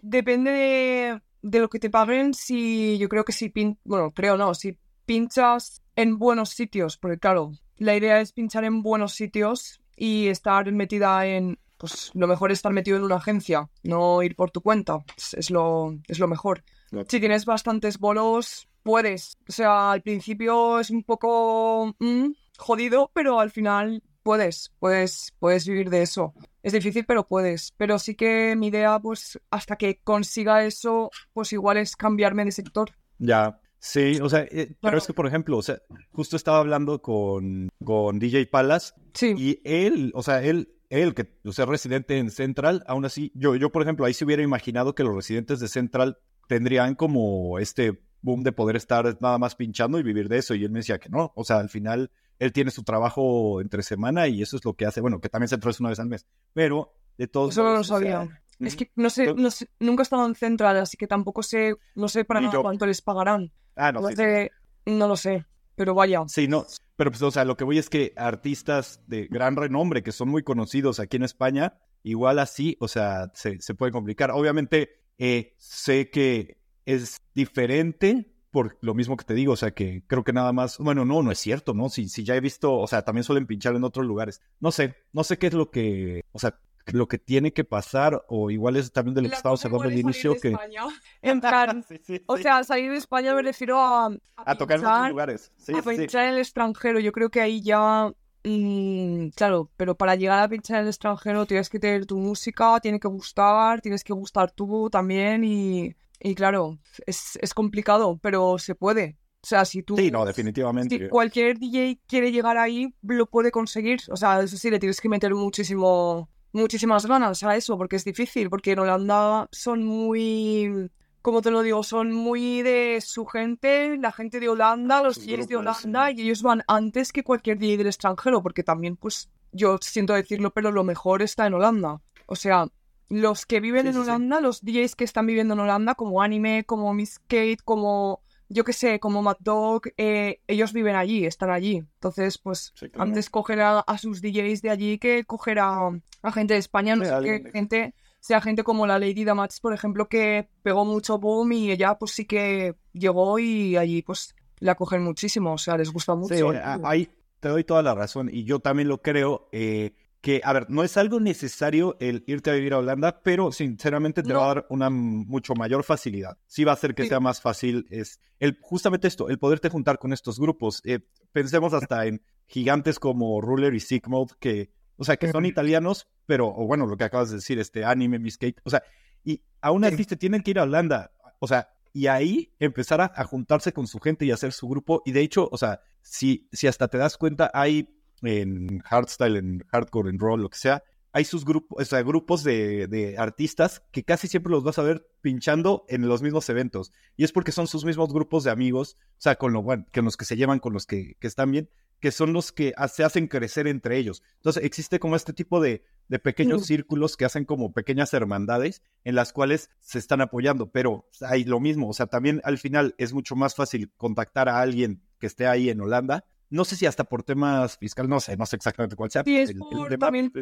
[0.02, 4.54] depende de, lo que te paguen, si yo creo que si pin, bueno, creo no,
[4.54, 10.28] si pinchas en buenos sitios, porque claro, la idea es pinchar en buenos sitios y
[10.28, 14.52] estar metida en, pues lo mejor es estar metido en una agencia, no ir por
[14.52, 16.62] tu cuenta, es, lo, es lo mejor.
[17.08, 19.38] Si tienes bastantes bolos, puedes.
[19.48, 25.66] O sea, al principio es un poco mm, jodido, pero al final puedes, puedes, puedes
[25.66, 26.34] vivir de eso.
[26.62, 27.72] Es difícil, pero puedes.
[27.76, 32.52] Pero sí que mi idea, pues, hasta que consiga eso, pues igual es cambiarme de
[32.52, 32.90] sector.
[33.18, 35.78] Ya, sí, o sea, eh, pero es que, por ejemplo, o sea,
[36.12, 39.34] justo estaba hablando con, con DJ Palas Sí.
[39.36, 43.56] y él, o sea, él, él que o sea, residente en Central, aún así, yo,
[43.56, 46.18] yo, por ejemplo, ahí se hubiera imaginado que los residentes de Central
[46.48, 50.54] tendrían como este boom de poder estar nada más pinchando y vivir de eso.
[50.54, 52.10] Y él me decía que no, o sea, al final
[52.40, 55.48] él tiene su trabajo entre semana y eso es lo que hace, bueno, que también
[55.48, 58.10] se trae una vez al mes, pero de todos Eso no lo modos, o sea,
[58.10, 58.42] sabía.
[58.58, 61.76] Es que no sé, no sé, nunca he estado en Central, así que tampoco sé,
[61.94, 63.52] no sé para nada cuánto les pagarán.
[63.76, 64.50] Ah, no, No sí, sé,
[64.86, 66.22] no lo sé, pero vaya.
[66.28, 66.66] Sí, no,
[66.96, 70.28] pero pues, o sea, lo que voy es que artistas de gran renombre que son
[70.28, 74.30] muy conocidos aquí en España, igual así, o sea, se, se puede complicar.
[74.30, 80.02] Obviamente, eh, sé que es diferente por lo mismo que te digo, o sea, que
[80.06, 81.88] creo que nada más, bueno, no, no es cierto, ¿no?
[81.88, 84.40] Si, si ya he visto, o sea, también suelen pinchar en otros lugares.
[84.60, 88.24] No sé, no sé qué es lo que, o sea, lo que tiene que pasar,
[88.28, 90.48] o igual es también de lo que La estábamos cosa hablando al inicio, de que...
[90.48, 90.82] España.
[91.22, 94.84] En plan, Sí, sí, o sea, salir de España me refiero a, a tocar en
[94.84, 95.52] otros pinchar- lugares.
[95.56, 96.98] Sí, a pinchar en el extranjero.
[96.98, 98.10] Yo creo que ahí ya.
[98.42, 102.80] mm, claro, pero para llegar a pinchar en el extranjero tienes que tener tu música,
[102.80, 105.44] tiene que gustar, tienes que gustar tú también.
[105.44, 109.16] Y, y claro, es, es complicado, pero se puede.
[109.42, 109.96] O sea, si tú.
[109.96, 110.98] Sí, no, definitivamente.
[110.98, 114.00] Si cualquier DJ quiere llegar ahí, lo puede conseguir.
[114.10, 118.04] O sea, eso sí, le tienes que meter muchísimo, muchísimas ganas a eso, porque es
[118.04, 120.90] difícil, porque en Holanda son muy,
[121.22, 125.48] como te lo digo, son muy de su gente, la gente de Holanda, los DJs
[125.48, 129.78] de Holanda, y ellos van antes que cualquier DJ del extranjero, porque también, pues, yo
[129.80, 132.02] siento decirlo, pero lo mejor está en Holanda.
[132.26, 132.66] O sea,
[133.10, 134.00] los que viven Sí, en sí.
[134.00, 138.64] Holanda, los DJs que están viviendo en Holanda, como Anime, como Miss Kate, como yo
[138.64, 141.76] que sé, como Mad Dog, eh, ellos viven allí, están allí.
[141.76, 143.02] Entonces, pues, Sí, claro.
[143.10, 145.90] antes coger a, a sus DJs de allí que coger a,
[146.22, 149.72] a gente de España, no sé qué gente, sea gente como la Lady Damats, por
[149.72, 154.74] ejemplo, que pegó mucho boom y ella, pues sí que llegó y allí, pues, la
[154.74, 156.34] cogen muchísimo, o sea, les gusta mucho.
[156.34, 156.42] Sí,
[156.84, 157.08] ahí
[157.38, 159.48] te doy toda la razón y yo también lo creo.
[159.52, 163.52] eh, que, a ver, no es algo necesario el irte a vivir a Holanda, pero
[163.52, 164.40] sinceramente te No.
[164.40, 166.36] va a dar una mucho mayor facilidad.
[166.46, 167.08] Sí va a hacer que Sí.
[167.08, 170.82] sea más fácil, es el, justamente esto, el poderte juntar con estos grupos.
[170.84, 171.00] Eh,
[171.32, 176.48] pensemos hasta en gigantes como Ruler y Mode, que, o sea, que son italianos, pero,
[176.48, 178.82] o bueno, lo que acabas de decir, este anime, Miss Kate, o sea,
[179.24, 179.94] y aún Sí.
[179.94, 183.72] así te tienen que ir a Holanda, o sea, y ahí empezar a, a juntarse
[183.72, 185.02] con su gente y hacer su grupo.
[185.06, 189.64] Y de hecho, o sea, si, si hasta te das cuenta, hay en hardstyle, en
[189.68, 193.82] hardcore, en roll, lo que sea, hay sus grupos, o sea, grupos de, de artistas
[193.90, 196.92] que casi siempre los vas a ver pinchando en los mismos eventos.
[197.16, 200.04] Y es porque son sus mismos grupos de amigos, o sea, con, lo, bueno, con
[200.04, 201.68] los que se llevan, con los que, que están bien,
[202.00, 204.22] que son los que se hacen crecer entre ellos.
[204.36, 209.14] Entonces, existe como este tipo de, de pequeños círculos que hacen como pequeñas hermandades en
[209.14, 213.12] las cuales se están apoyando, pero hay lo mismo, o sea, también al final es
[213.12, 216.24] mucho más fácil contactar a alguien que esté ahí en Holanda.
[216.50, 219.22] No sé si hasta por temas fiscal, no sé, no sé exactamente cuál sea.
[219.24, 220.32] Sí, es el- el por tema también-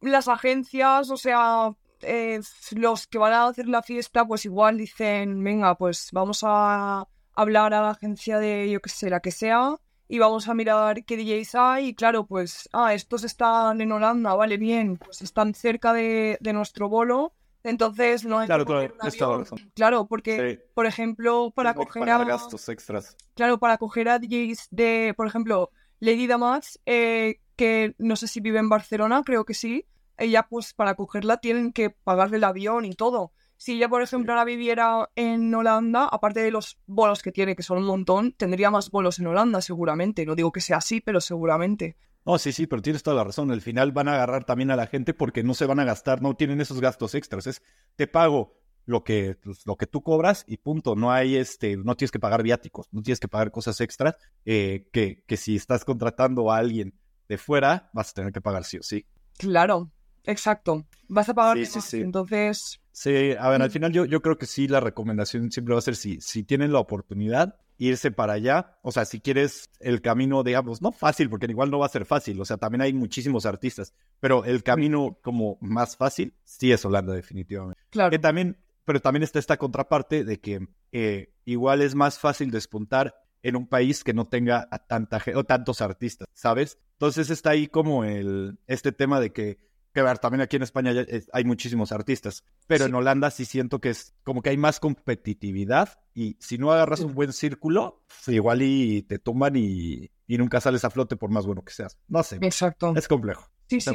[0.00, 2.40] las agencias, o sea, eh,
[2.72, 7.72] los que van a hacer la fiesta, pues igual dicen, venga, pues vamos a hablar
[7.74, 9.76] a la agencia de, yo que sé, la que sea,
[10.08, 14.34] y vamos a mirar qué DJs hay, y claro, pues, ah, estos están en Holanda,
[14.34, 17.32] vale, bien, pues están cerca de, de nuestro bolo,
[17.64, 19.70] entonces no hay Claro, claro, razón.
[19.74, 22.24] Claro, porque, Sí, por ejemplo, para coger a...
[22.24, 23.16] gastos extras.
[23.34, 28.40] Claro, para coger a DJs de, por ejemplo, Lady Damats, eh, que no sé si
[28.40, 29.86] vive en Barcelona, creo que sí.
[30.18, 33.32] Ella, pues, para cogerla tienen que pagarle el avión y todo.
[33.56, 37.62] Si ella, por ejemplo, ahora viviera en Holanda, aparte de los bolos que tiene, que
[37.62, 40.26] son un montón, tendría más bolos en Holanda, seguramente.
[40.26, 41.96] No digo que sea así, pero seguramente.
[42.24, 43.50] No, sí, sí, pero tienes toda la razón.
[43.50, 46.22] Al final van a agarrar también a la gente porque no se van a gastar,
[46.22, 47.46] no tienen esos gastos extras.
[47.46, 47.62] Es,
[47.96, 50.94] te pago lo que, pues, lo que tú cobras y punto.
[50.94, 54.88] No hay este, no tienes que pagar viáticos, no tienes que pagar cosas extras eh,
[54.92, 56.94] que, que si estás contratando a alguien
[57.28, 59.06] de fuera, vas a tener que pagar sí o sí.
[59.38, 59.90] Claro,
[60.24, 60.86] exacto.
[61.08, 62.00] Vas a pagar Sí.
[62.00, 65.78] Entonces, Sí, a ver, al final yo, yo creo que sí, la recomendación siempre va
[65.78, 67.56] a ser si, si tienen la oportunidad,
[67.88, 68.78] irse para allá.
[68.82, 72.04] O sea, si quieres el camino, digamos, no fácil, porque igual no va a ser
[72.04, 72.40] fácil.
[72.40, 77.12] O sea, también hay muchísimos artistas, pero el camino como más fácil, sí es Holanda,
[77.12, 77.80] definitivamente.
[77.90, 78.10] claro.
[78.10, 83.14] Que también, pero también está esta contraparte de que eh, igual es más fácil despuntar
[83.42, 86.78] en un país que no tenga a tanta o tantos artistas, ¿sabes?
[86.92, 89.58] Entonces está ahí como el este tema de que
[89.92, 90.92] Que ver, también aquí en España
[91.32, 96.00] hay muchísimos artistas, pero en Holanda sí siento que es como que hay más competitividad
[96.14, 100.84] y si no agarras un buen círculo, pues, igual y te tumban y, nunca sales
[100.84, 101.98] a flote por más bueno que seas.
[102.08, 102.38] No sé.
[102.40, 102.94] Exacto.
[102.96, 103.50] Es complejo.
[103.68, 103.90] Sí, sí.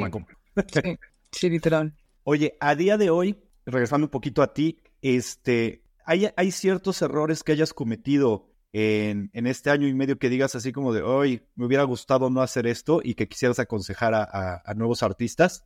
[0.71, 0.99] sí.
[1.31, 1.95] sí, literal.
[2.23, 7.43] Oye, a día de hoy, regresando un poquito a ti, este, ¿hay, hay ciertos errores
[7.43, 11.65] que hayas cometido en, este año y medio que digas así como de, hoy me
[11.65, 15.65] hubiera gustado no hacer esto y que quisieras aconsejar a, nuevos artistas?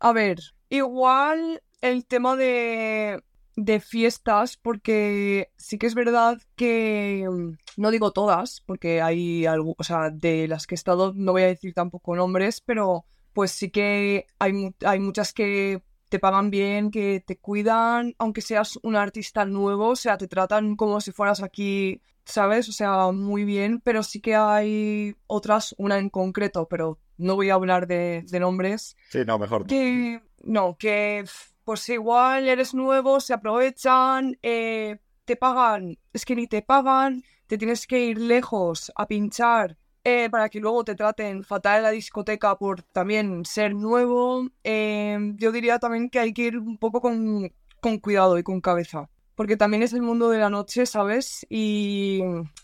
[0.00, 3.22] A ver, igual el tema de,
[3.56, 7.28] de fiestas, porque sí que es verdad que,
[7.76, 11.42] no digo todas, porque hay algo, o sea, de las que he estado, no voy
[11.42, 16.90] a decir tampoco nombres, pero pues sí que hay, hay muchas que te pagan bien,
[16.90, 21.42] que te cuidan, aunque seas un artista nuevo, o sea, te tratan como si fueras
[21.42, 22.68] aquí, ¿sabes?
[22.68, 27.50] O sea, muy bien, pero sí que hay otras, una en concreto, pero no voy
[27.50, 28.96] a hablar de, nombres.
[29.10, 29.66] Sí, no, mejor.
[29.66, 31.24] Que, no, que
[31.64, 37.58] pues igual eres nuevo, se aprovechan, eh, te pagan, es que ni te pagan, te
[37.58, 41.90] tienes que ir lejos a pinchar eh, para que luego te traten fatal en la
[41.90, 44.46] discoteca por también ser nuevo.
[44.62, 48.60] Eh, yo diría también que hay que ir un poco con, con cuidado y con
[48.60, 51.46] cabeza porque también es el mundo de la noche, ¿sabes?
[51.50, 52.20] Y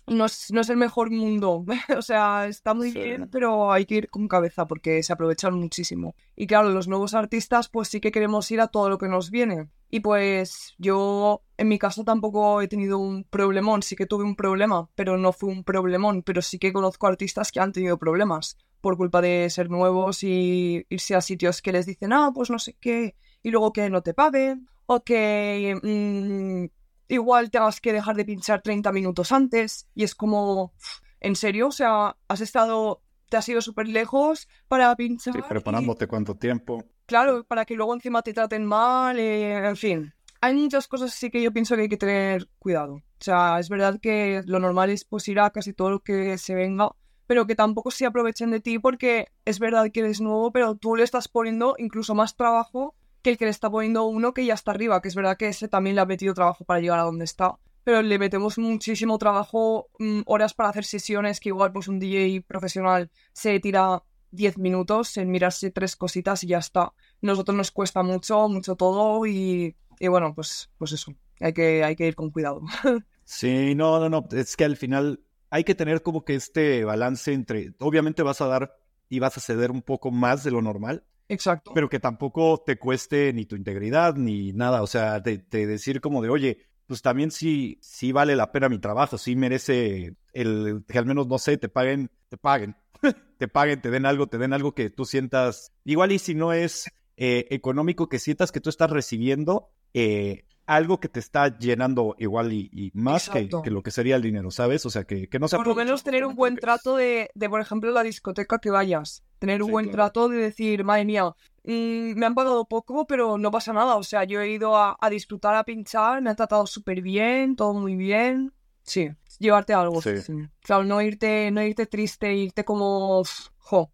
[0.06, 1.64] no es, no es el mejor mundo.
[1.96, 6.16] o sea, está muy bien, pero hay que ir con cabeza porque se aprovechan muchísimo.
[6.34, 9.30] Y claro, los nuevos artistas, pues sí que queremos ir a todo lo que nos
[9.30, 9.68] viene.
[9.90, 13.82] Y pues yo, en mi caso, tampoco he tenido un problemón.
[13.82, 16.22] Sí que tuve un problema, pero no fue un problemón.
[16.22, 20.86] Pero sí que conozco artistas que han tenido problemas por culpa de ser nuevos y
[20.88, 24.02] irse a sitios que les dicen, ah, pues no sé qué, y luego que no
[24.02, 30.04] te paguen o que mm, igual tengas que dejar de pinchar 30 minutos antes y
[30.04, 30.72] es como,
[31.20, 31.68] ¿en serio?
[31.68, 35.34] O sea, has estado, te has ido súper lejos para pinchar.
[35.34, 36.84] Sí, preparándote cuánto tiempo.
[37.06, 40.14] Claro, para que luego encima te traten mal, eh, en fin.
[40.40, 42.94] Hay muchas cosas así que yo pienso que hay que tener cuidado.
[42.94, 46.36] O sea, es verdad que lo normal es pues ir a casi todo lo que
[46.38, 46.90] se venga,
[47.26, 50.96] pero que tampoco se aprovechen de ti porque es verdad que eres nuevo, pero tú
[50.96, 54.54] le estás poniendo incluso más trabajo que el que le está poniendo uno que ya
[54.54, 57.04] está arriba, que es verdad que ese también le ha metido trabajo para llegar a
[57.04, 57.58] donde está.
[57.84, 62.42] Pero le metemos muchísimo trabajo, mm, horas para hacer sesiones, que igual pues un DJ
[62.42, 64.02] profesional se tira
[64.32, 66.92] 10 minutos en mirarse tres cositas y ya está.
[67.20, 72.06] Nosotros nos cuesta mucho, mucho todo y, bueno, pues, pues eso, hay que, hay que
[72.06, 72.62] ir con cuidado.
[73.24, 77.32] Sí, no, no, no, es que al final hay que tener como que este balance
[77.32, 78.76] entre, obviamente vas a dar
[79.08, 81.72] y vas a ceder un poco más de lo normal, Exacto.
[81.74, 84.82] Pero que tampoco te cueste ni tu integridad ni nada.
[84.82, 88.78] O sea, de, decir como de, oye, pues también sí, sí vale la pena mi
[88.78, 92.76] trabajo, sí merece el que al menos, no sé, te paguen, te paguen,
[93.38, 96.52] te paguen, te den algo, te den algo que tú sientas, igual y si no
[96.52, 102.14] es eh, económico, que sientas que tú estás recibiendo eh, algo que te está llenando
[102.18, 104.86] igual y, más que, lo que sería el dinero, ¿sabes?
[104.86, 107.48] O sea, que, que no se Por lo menos tener un buen trato de, de,
[107.48, 109.24] por ejemplo, la discoteca que vayas.
[109.38, 111.24] Tener un buen trato de decir, madre mía,
[111.64, 113.96] mm, me han pagado poco, pero no pasa nada.
[113.96, 117.74] O sea, yo he ido a, disfrutar, a pinchar, me han tratado súper bien, todo
[117.74, 118.52] muy bien.
[118.84, 120.00] Sí, llevarte algo.
[120.00, 120.12] Sí.
[120.60, 123.22] Claro, no irte, no irte triste, irte como,
[123.58, 123.90] jo.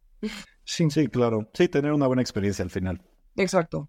[0.64, 0.90] Sí.
[0.90, 1.48] sí, claro.
[1.54, 3.00] Sí, tener una buena experiencia al final.
[3.36, 3.88] Exacto.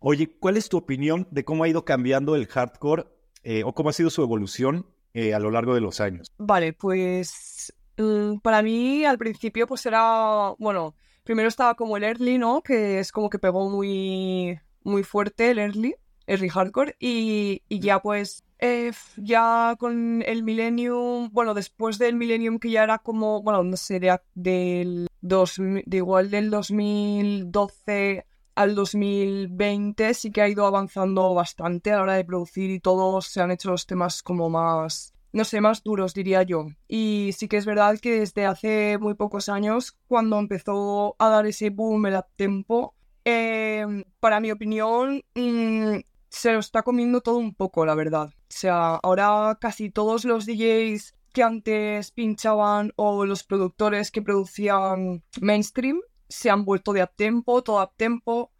[0.00, 3.06] Oye, ¿cuál es tu opinión de cómo ha ido cambiando el hardcore
[3.42, 6.30] eh, o cómo ha sido su evolución eh, a lo largo de los años?
[6.38, 10.94] Vale, pues mm, para mí al principio pues era, bueno,
[11.24, 12.62] primero estaba como el early, ¿no?
[12.62, 15.96] Que es como que pegó muy, muy fuerte el early,
[16.28, 22.70] early hardcore, y, ya pues eh, ya con el Millennium, bueno, después del Millennium que
[22.70, 23.98] ya era como, bueno, no sé,
[24.34, 28.27] del dos, de igual del 2012
[28.58, 33.28] al 2020 sí que ha ido avanzando bastante a la hora de producir y todos
[33.28, 36.66] se han hecho los temas como más, no sé, más duros diría yo.
[36.88, 41.46] Y sí que es verdad que desde hace muy pocos años, cuando empezó a dar
[41.46, 43.86] ese boom el uptempo, eh,
[44.18, 45.98] para mi opinión, mm,
[46.28, 48.30] se lo está comiendo todo un poco, la verdad.
[48.34, 55.22] O sea, ahora casi todos los DJs que antes pinchaban o los productores que producían
[55.40, 58.52] mainstream se han vuelto de uptempo, todo uptempo.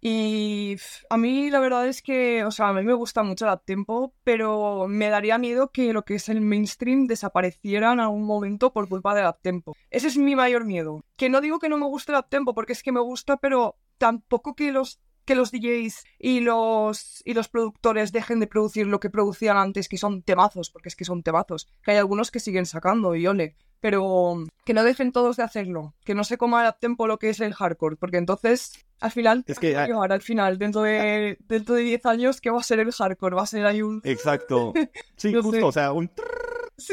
[0.00, 0.76] Y
[1.10, 4.14] a mí la verdad es que, o sea, a mí me gusta mucho el uptempo,
[4.22, 8.88] pero me daría miedo que lo que es el mainstream desapareciera en algún momento por
[8.88, 9.74] culpa del uptempo.
[9.90, 11.04] Ese es mi mayor miedo.
[11.16, 13.78] Que no digo que no me guste el uptempo, porque es que me gusta, pero
[13.98, 19.00] tampoco que los que los DJs y los, y los productores dejen de producir lo
[19.00, 21.68] que producían antes, que son temazos, porque es que son temazos.
[21.82, 23.56] Que hay algunos que siguen sacando y ole.
[23.80, 25.94] Pero que no dejen todos de hacerlo.
[26.04, 27.96] Que no se coma a tiempo lo que es el hardcore.
[27.96, 32.40] Porque entonces, al final, es que ahora al final, dentro de, dentro de 10 años,
[32.40, 33.36] ¿qué va a ser el hardcore?
[33.36, 34.00] Va a ser ahí un.
[34.04, 34.72] Exacto.
[35.16, 36.10] Sí, justo, o sea, un.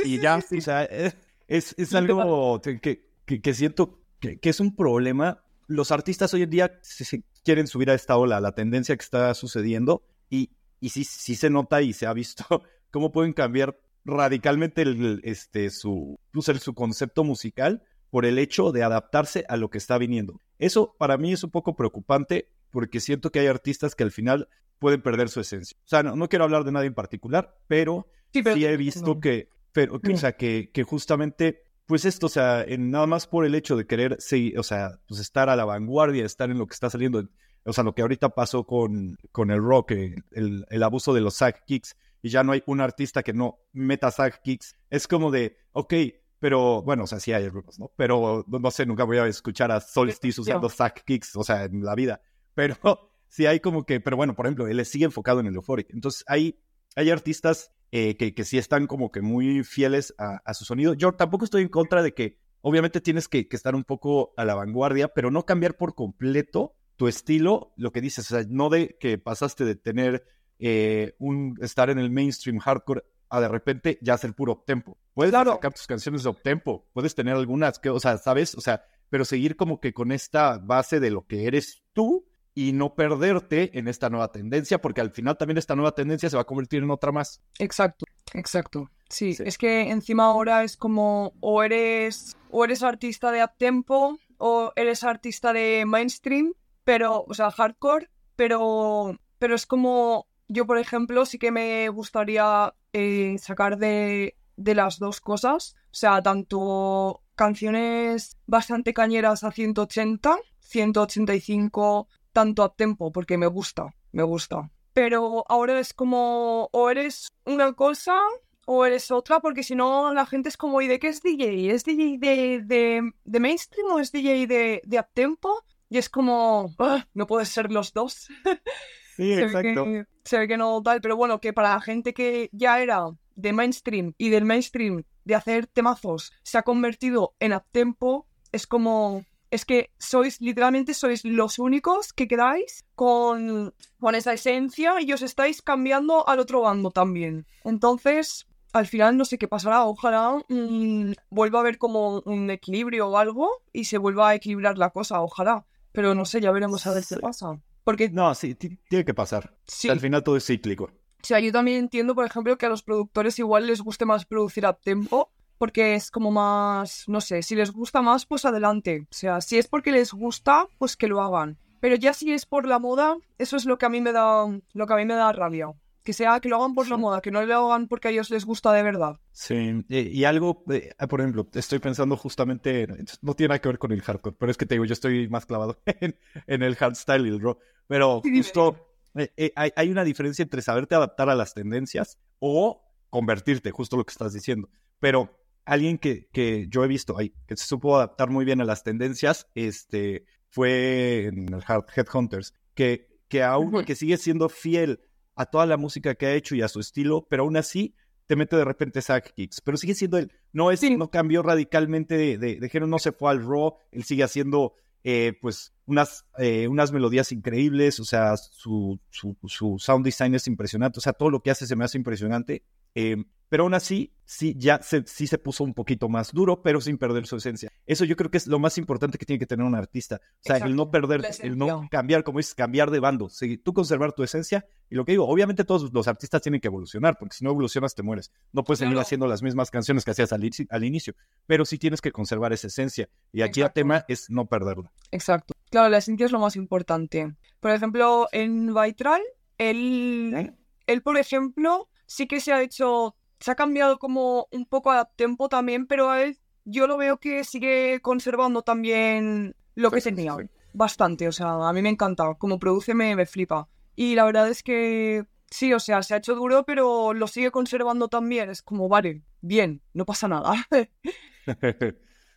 [0.03, 5.43] y ya, o sea, es, es algo que, que, siento que, que, es un problema.
[5.67, 9.33] Los artistas hoy en día se, quieren subir a esta ola, la tendencia que está
[9.33, 12.45] sucediendo, y, y sí, sí se nota y se ha visto
[12.91, 18.83] cómo pueden cambiar radicalmente el, este, su, pues, su concepto musical por el hecho de
[18.83, 20.39] adaptarse a lo que está viniendo.
[20.59, 24.49] Eso para mí es un poco preocupante porque siento que hay artistas que al final
[24.79, 25.77] pueden perder su esencia.
[25.79, 29.95] O sea, no, quiero hablar de nadie en particular, pero sí, he visto que, pero,
[29.95, 33.75] o sea, que, que justamente pues esto, o sea, en, nada más por el hecho
[33.75, 36.89] de querer seguir, o sea, pues estar a la vanguardia, estar en lo que está
[36.89, 37.27] saliendo,
[37.65, 41.21] o sea, lo que ahorita pasó con, con el rock, eh, el, el abuso de
[41.21, 45.07] los sack kicks, y ya no hay un artista que no meta sack kicks, es
[45.07, 45.93] como de, ok,
[46.39, 47.91] pero bueno, o sea, sí hay algunos, ¿no?
[47.95, 51.83] Pero no, sé, nunca voy a escuchar a Solstice usando sack kicks, o sea, en
[51.83, 52.21] la vida,
[52.53, 52.75] pero
[53.27, 56.23] sí hay como que, pero bueno, por ejemplo, él sigue enfocado en el euphoric, entonces
[56.27, 56.59] hay,
[56.95, 60.95] hay artistas eh, que, que, sí están como que muy fieles a, su sonido.
[60.95, 64.55] Yo tampoco estoy en contra de que, obviamente tienes que, estar un poco a la
[64.55, 68.97] vanguardia, pero no cambiar por completo tu estilo, lo que dices, o sea, no de
[68.99, 70.25] que pasaste de tener
[70.57, 74.97] eh, un estar en el mainstream hardcore a de repente ya ser puro tempo.
[75.13, 78.55] Puedes sacar tus canciones de tempo, puedes tener algunas que, o sea, ¿sabes?
[78.55, 82.25] O sea, pero seguir como que con esta base de lo que eres tú
[82.55, 86.35] y no perderte en esta nueva tendencia, porque al final también esta nueva tendencia se
[86.35, 87.41] va a convertir en otra más.
[87.59, 88.89] Exacto, exacto.
[89.09, 94.71] Sí, es que encima ahora es como o eres o eres artista de uptempo o
[94.75, 101.25] eres artista de mainstream, pero o sea, hardcore, pero pero es como yo por ejemplo
[101.25, 108.37] sí que me gustaría eh, sacar de de las dos cosas, o sea, tanto canciones
[108.45, 114.69] bastante cañeras a 180, 185 tanto a tiempo porque me gusta, me gusta.
[114.93, 118.19] Pero ahora es como, o eres una cosa
[118.65, 121.71] o eres otra, porque si no la gente es como, ¿y de qué es DJ?
[121.71, 125.63] ¿Es DJ de, de, mainstream o es DJ de, de uptempo?
[125.89, 128.27] Y es como, ah, no puedes ser los dos.
[129.15, 129.85] Sí, exacto.
[130.23, 133.53] se ve que no tal, pero bueno, que para la gente que ya era de
[133.53, 139.23] mainstream y del mainstream de hacer temazos se ha convertido en uptempo, es como,
[139.53, 145.21] es que sois, literalmente sois los únicos que quedáis con, con esa esencia y os
[145.21, 147.45] estáis cambiando al otro bando también.
[147.63, 153.09] Entonces, al final no sé qué pasará, ojalá mm, vuelva a haber como un equilibrio
[153.09, 155.67] o algo y se vuelva a equilibrar la cosa, ojalá.
[155.91, 157.61] Pero no sé, ya veremos a ver qué pasa.
[157.83, 158.09] Porque...
[158.09, 159.55] No, sí, tiene que pasar.
[159.87, 160.85] Al final todo es cíclico.
[160.85, 164.25] O sea, yo también entiendo, por ejemplo, que a los productores igual les guste más
[164.25, 165.31] producir a tiempo
[165.63, 169.07] porque es como más, no sé, si les gusta más, pues adelante.
[169.09, 171.57] O sea, si es porque les gusta, pues que lo hagan.
[171.79, 174.45] Pero ya si es por la moda, eso es lo que a mí me da,
[174.73, 175.67] lo que a mí me da rabia.
[176.03, 178.29] Que sea que lo hagan por la moda, que no lo hagan porque a ellos
[178.29, 179.21] les gusta de verdad.
[179.31, 182.85] Sí, y, algo, eh, por ejemplo, estoy pensando justamente,
[183.21, 185.29] no tiene nada que ver con el hardcore, pero es que te digo, yo estoy
[185.29, 187.57] más clavado en, el hardstyle y el raw.
[187.87, 192.83] Pero justo eh, eh, hay, hay una diferencia entre saberte adaptar a las tendencias o
[193.09, 194.67] convertirte, justo lo que estás diciendo.
[194.99, 198.65] Pero alguien que, que yo he visto ahí, que se supo adaptar muy bien a
[198.65, 204.99] las tendencias, este, fue en el Headhunters, que, que aún que sigue siendo fiel
[205.35, 207.95] a toda la música que ha hecho y a su estilo, pero aún así
[208.25, 212.15] te mete de repente sack kicks, pero sigue siendo él, no es, no cambió radicalmente
[212.15, 216.67] de, de, género, no se fue al raw, él sigue haciendo eh, pues unas, eh,
[216.67, 221.29] unas melodías increíbles, o sea, su, su, su, sound design es impresionante, o sea, todo
[221.29, 222.63] lo que hace se me hace impresionante.
[222.95, 223.17] Eh,
[223.53, 226.97] pero aún así, sí, ya se, sí se puso un poquito más duro, pero sin
[226.97, 227.71] perder su esencia.
[227.85, 230.21] Eso yo creo que es lo más importante que tiene que tener un artista.
[230.39, 233.29] O sea, el no perder, el no cambiar, como dices, cambiar de bando.
[233.63, 234.65] tú conservar tu esencia.
[234.89, 237.93] Y lo que digo, obviamente todos los artistas tienen que evolucionar, porque si no evolucionas
[237.93, 238.31] te mueres.
[238.53, 241.13] No puedes seguir haciendo las mismas canciones que hacías al, al, inicio,
[241.45, 243.07] pero sí tienes que conservar esa esencia.
[243.31, 244.91] Y aquí el tema es no perderla.
[245.11, 245.53] Exacto.
[245.69, 247.35] Claro, la esencia es lo más importante.
[247.59, 249.21] Por ejemplo, en Vitral,
[249.59, 250.55] él,
[250.87, 255.03] él por ejemplo, sí que se ha hecho se ha cambiado como un poco a
[255.03, 260.37] tiempo también, pero a él yo lo veo que sigue conservando también lo que tenía.
[260.71, 262.35] Bastante, o sea, a mí me encanta.
[262.35, 263.67] Como produce me, me flipa.
[263.97, 267.51] Y la verdad es que sí, o sea, se ha hecho duro, pero lo sigue
[267.51, 268.49] conservando también.
[268.49, 270.53] Es como, vale, bien, no pasa nada.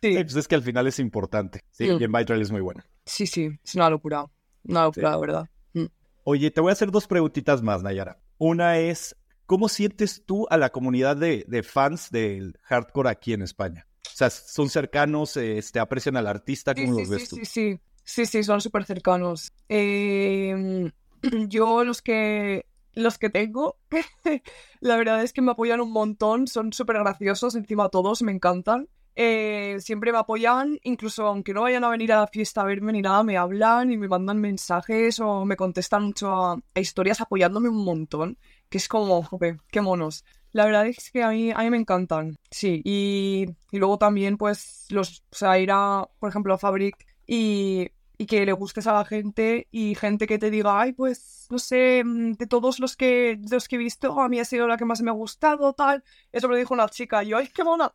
[0.01, 0.13] sí.
[0.13, 1.63] pues es que al final es importante.
[1.71, 2.01] Sí, mm.
[2.01, 2.83] y en Vitral es muy bueno.
[3.05, 4.25] Sí, sí, es una locura.
[4.65, 5.49] Una locura, la verdad.
[5.71, 5.85] Mm.
[6.25, 8.19] Oye, te voy a hacer dos preguntitas más, Nayara.
[8.39, 9.15] Una es,
[9.47, 13.87] ¿cómo sientes tú a la comunidad de, fans del hardcore aquí en España?
[14.05, 15.35] O sea, ¿son cercanos?
[15.37, 16.75] Este, ¿Aprecian al artista?
[16.75, 17.35] ¿Cómo sí, los ves sí, tú?
[17.37, 19.53] Sí, sí, sí, sí, son súper cercanos.
[19.67, 20.91] Em,
[21.47, 23.77] yo los que los que tengo,
[24.79, 28.89] la verdad es que me apoyan un montón, son súper graciosos, encima todos me encantan.
[29.19, 32.91] Eh, siempre me apoyan, incluso aunque no vayan a venir a la fiesta a verme
[32.93, 37.67] ni nada, me hablan y me mandan mensajes o me contestan mucho a, historias apoyándome
[37.67, 38.37] un montón,
[38.69, 40.23] que es como, joder, qué monos.
[40.51, 42.81] La verdad es que a mí, a mí me encantan, sí.
[42.83, 46.95] Y, y luego también, pues, los, o sea, ir a, por ejemplo, a Fabric
[47.27, 51.47] y, y que le gustes a la gente y gente que te diga, ay, pues,
[51.49, 54.67] no sé, mm, de todos los que, los que he visto, a mí ha sido
[54.67, 56.03] la que más me ha gustado, tal.
[56.31, 57.93] Eso me lo dijo una chica yo, ay, qué mona.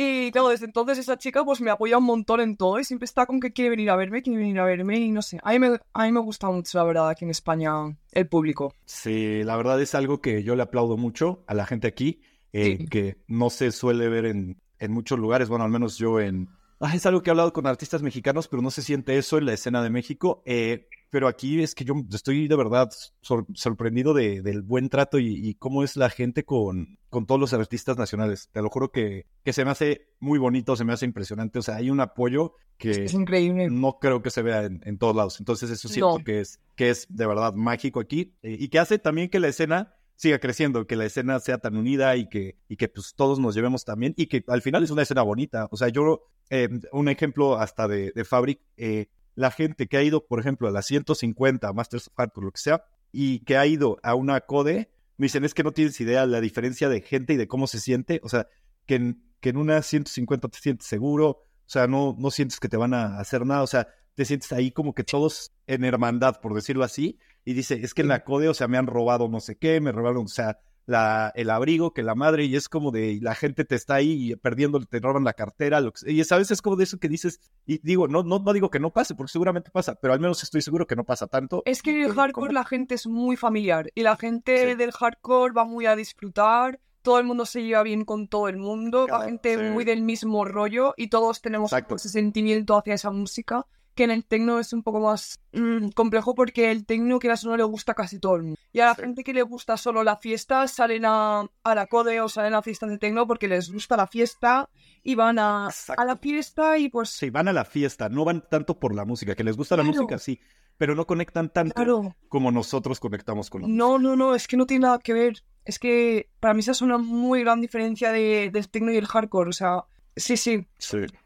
[0.00, 3.04] Y claro, desde entonces esa chica pues me apoya un montón en todo y siempre
[3.04, 5.40] está con que quiere venir a verme, quiere venir a verme y no sé.
[5.42, 7.72] A mí me, a mí me gusta mucho, la verdad, aquí en España
[8.12, 8.72] el público.
[8.84, 12.20] Sí, la verdad es algo que yo le aplaudo mucho a la gente aquí,
[12.52, 16.48] eh, que no se suele ver en, en muchos lugares, bueno, al menos yo en...
[16.78, 19.46] Ah, es algo que he hablado con artistas mexicanos, pero no se siente eso en
[19.46, 20.44] la escena de México.
[20.46, 22.90] Eh, pero aquí es que yo estoy de verdad
[23.20, 27.96] sorprendido de, del buen trato y, cómo es la gente con, con todos los artistas
[27.96, 28.48] nacionales.
[28.52, 31.58] Te lo juro que, que se me hace muy bonito, se me hace impresionante.
[31.58, 33.68] O sea, hay un apoyo que es increíble.
[33.70, 35.40] no creo que se vea en, todos lados.
[35.40, 38.98] Entonces eso siento que, es, que es de verdad mágico aquí eh, y que hace
[38.98, 42.76] también que la escena siga creciendo, que la escena sea tan unida y que, y
[42.76, 45.68] que pues todos nos llevemos también y que al final es una escena bonita.
[45.70, 49.06] O sea, yo, eh, un ejemplo hasta de, de Fabric, eh,
[49.38, 52.60] la gente que ha ido, por ejemplo, a las 150 Masters of Hardcore, lo que
[52.60, 56.26] sea, y que ha ido a una CODE, me dicen, es que no tienes idea
[56.26, 58.20] la diferencia de gente y de cómo se siente.
[58.24, 58.48] O sea,
[58.84, 62.68] que en, que en una 150 te sientes seguro, o sea, no, no sientes que
[62.68, 66.40] te van a hacer nada, o sea, te sientes ahí como que todos en hermandad,
[66.40, 69.28] por decirlo así, y dice, es que en la CODE, o sea, me han robado
[69.28, 70.58] no sé qué, me robaron, o sea,
[70.88, 74.34] la, el abrigo, que la madre, y es como de la gente te está ahí
[74.36, 77.10] perdiendo, te roban la cartera, lo que, y a veces es como de eso que
[77.10, 80.20] dices, y digo, no, no, no digo que no pase, porque seguramente pasa, pero al
[80.20, 81.62] menos estoy seguro que no pasa tanto.
[81.66, 85.52] Es que en el hardcore la gente es muy familiar, y la gente del hardcore
[85.52, 89.20] va muy a disfrutar, todo el mundo se lleva bien con todo el mundo, la
[89.20, 93.66] gente muy del mismo rollo, y todos tenemos ese sentimiento hacia esa música
[93.98, 97.56] que en el tecno es un poco más mm, complejo porque el tecno, que no,
[97.56, 98.60] le gusta casi todo el mundo.
[98.72, 102.20] Y a la gente que le gusta solo la fiesta, salen a, a la code
[102.20, 104.70] o salen a fiestas de tecno porque les gusta la fiesta
[105.02, 107.08] y van a, a, la fiesta y pues...
[107.10, 109.82] Sí, van a la fiesta, no van tanto por la música, que les gusta la
[109.82, 110.38] música, sí,
[110.76, 113.84] pero no conectan tanto como nosotros conectamos con la música.
[113.84, 115.42] No, no, no, es que no tiene nada que ver.
[115.64, 119.08] Es que para mí esa es una muy gran diferencia de, del tecno y el
[119.08, 119.86] hardcore, o sea
[120.18, 120.66] Sí, sí,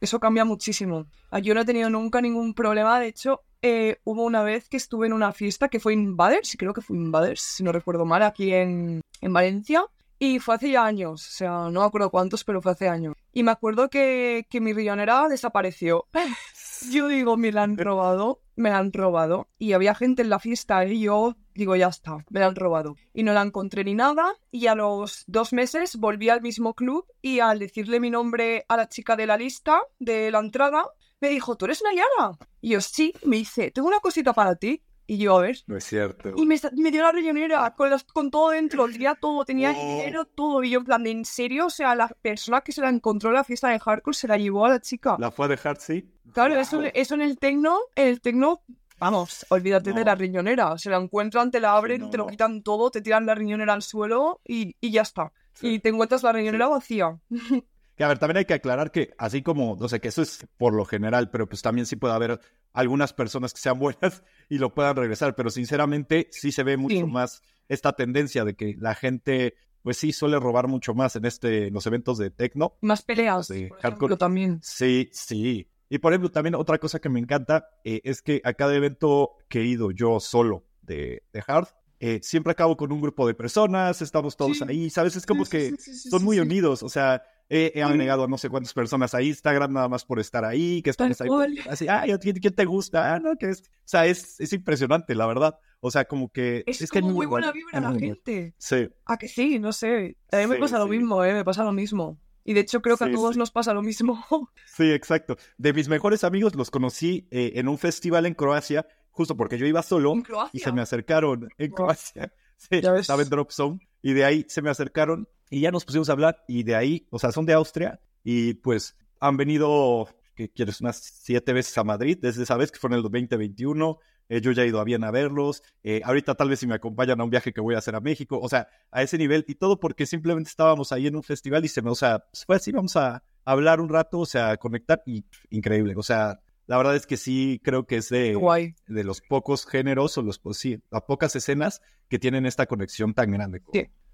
[0.01, 1.07] Eso cambia muchísimo.
[1.31, 3.01] Ah, yo no he tenido nunca ningún problema.
[3.01, 6.73] De hecho, eh, hubo una vez que estuve en una fiesta que fue y creo
[6.73, 9.85] que fue en Baders, si no recuerdo mal, aquí en, en Valencia.
[10.19, 13.15] Y fue hace ya años, o sea, no me acuerdo cuántos, pero fue hace años.
[13.33, 16.07] Y me acuerdo que, que mi riñonera desapareció.
[16.91, 19.49] Yo digo, me la han robado, me la han robado.
[19.59, 22.97] Y había gente en la fiesta y yo digo, ya está, me la han robado.
[23.13, 24.35] Y no la encontré ni nada.
[24.51, 28.77] Y a los dos meses volví al mismo club y al decirle mi nombre a
[28.77, 30.87] la chica de la lista, de la entrada,
[31.21, 32.39] me dijo, ¿tú eres Nayara?
[32.61, 34.83] Y yo, sí, me dice, tengo una cosita para ti.
[35.07, 35.59] Y yo, a ver.
[35.67, 36.33] No es cierto.
[36.37, 36.57] Y me,
[36.91, 39.75] dio la riñonera con, con todo dentro, tenía todo, tenía oh.
[39.75, 40.63] dinero, todo.
[40.63, 41.67] Y yo, en plan, ¿en serio?
[41.67, 44.39] O sea, la persona que se la encontró en la fiesta de hardcore se la
[44.39, 45.17] llevó a la chica.
[45.19, 46.09] ¿La fue a dejar, sí?
[46.33, 48.63] Claro, eso, eso en el tecno, en el tecno,
[48.99, 50.77] vamos, olvídate de la riñonera.
[50.79, 53.83] Se la encuentran, te la abren, te lo quitan todo, te tiran la riñonera al
[53.83, 55.33] suelo y, y ya está.
[55.61, 57.19] Y te encuentras la riñonera vacía.
[57.95, 60.47] Que a ver, también hay que aclarar que así como, no sé, que eso es
[60.57, 62.41] por lo general, pero pues también sí puede haber
[62.73, 67.07] algunas personas que sean buenas y lo puedan regresar, pero sinceramente sí se ve mucho
[67.07, 71.67] más esta tendencia de que la gente pues sí suele robar mucho más en este
[71.67, 72.77] en los eventos de techno.
[72.81, 74.61] Más peleas, de hardcore también.
[74.63, 75.69] Sí, sí.
[75.93, 79.33] Y por ejemplo, también otra cosa que me encanta eh, es que a cada evento
[79.51, 81.69] que he ido yo solo de, de hard,
[82.01, 85.17] eh, siempre acabo con un grupo de personas, estamos todos ahí, ¿sabes?
[85.17, 89.13] Es como que son muy unidos, o sea, he agregado a no sé cuántas personas
[89.15, 91.59] a Instagram nada más por estar ahí, que están ahí.
[91.69, 93.15] Así, ay, ¿quién, te gusta?
[93.15, 93.61] Ah, no, que es.
[93.61, 95.59] O sea, es, es impresionante, la verdad.
[95.81, 96.65] O sea, como que.
[96.67, 98.55] Es, que muy buena vibra la gente.
[98.57, 98.89] Sí.
[99.05, 100.17] Ah, que sí, no sé.
[100.31, 101.35] A mí me pasa lo mismo, ¿eh?
[101.35, 102.19] Me pasa lo mismo.
[102.45, 104.25] Y de hecho creo que a todos nos pasa lo mismo.
[104.67, 105.37] Sí, exacto.
[105.59, 109.67] De mis mejores amigos los conocí eh, en un festival en Croacia, justo porque yo
[109.67, 110.15] iba solo.
[110.53, 112.33] y se me acercaron en Croacia.
[112.71, 113.81] Sí, estaba en Drop Zone.
[114.03, 117.09] Y de ahí se me acercaron y ya nos pusimos a hablar y de ahí,
[117.11, 121.85] o sea, son de Austria y pues han venido que quieres unas siete veces a
[121.85, 123.99] Madrid, desde esa vez que fue en el 2021.
[124.33, 125.63] Eh, yo ya he ido a bien a verlos.
[125.83, 128.01] Eh, ahorita tal vez si me acompañan a un viaje que voy a hacer a
[128.01, 128.41] México.
[128.41, 131.69] O sea, a ese nivel y todo porque simplemente estábamos ahí en un festival y
[131.69, 135.27] se me, o sea, fue así, vamos a hablar un rato, o sea, conectar y
[135.51, 135.93] increíble.
[135.99, 140.17] O sea, la verdad es que sí creo que es de, de los pocos géneros
[140.17, 143.61] o los, pues, sí, las pocas escenas que tienen esta conexión tan grande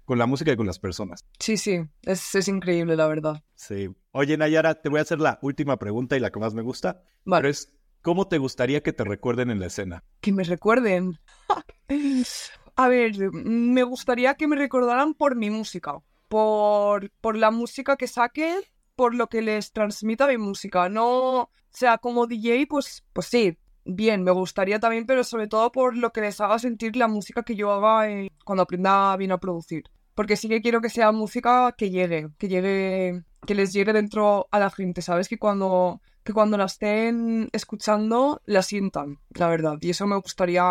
[0.03, 1.23] con, la música y con las personas.
[1.39, 3.41] Sí, sí, es, es, increíble, la verdad.
[3.55, 3.87] Sí.
[4.11, 7.03] Oye, Nayara, te voy a hacer la última pregunta y la que más me gusta.
[7.23, 7.43] Vale.
[7.43, 7.71] Pero es,
[8.01, 10.03] ¿cómo te gustaría que te recuerden en la escena?
[10.21, 11.19] Que me recuerden.
[12.75, 15.93] a ver, me gustaría que me recordaran por mi música,
[16.27, 18.61] por, por la música que saque
[18.95, 20.89] por lo que les transmita mi música.
[20.89, 25.71] No, o sea, como DJ, pues, pues sí, bien, me gustaría también, pero sobre todo
[25.71, 29.31] por lo que les haga sentir la música que yo haga eh, cuando aprenda bien
[29.31, 29.83] a producir.
[30.15, 34.47] Porque sí que quiero que sea música que llegue, que llegue, que les llegue dentro
[34.51, 35.29] a la gente, ¿sabes?
[35.29, 39.79] Que cuando, que cuando la estén escuchando, la sientan, la verdad.
[39.81, 40.63] Y eso me gustaría,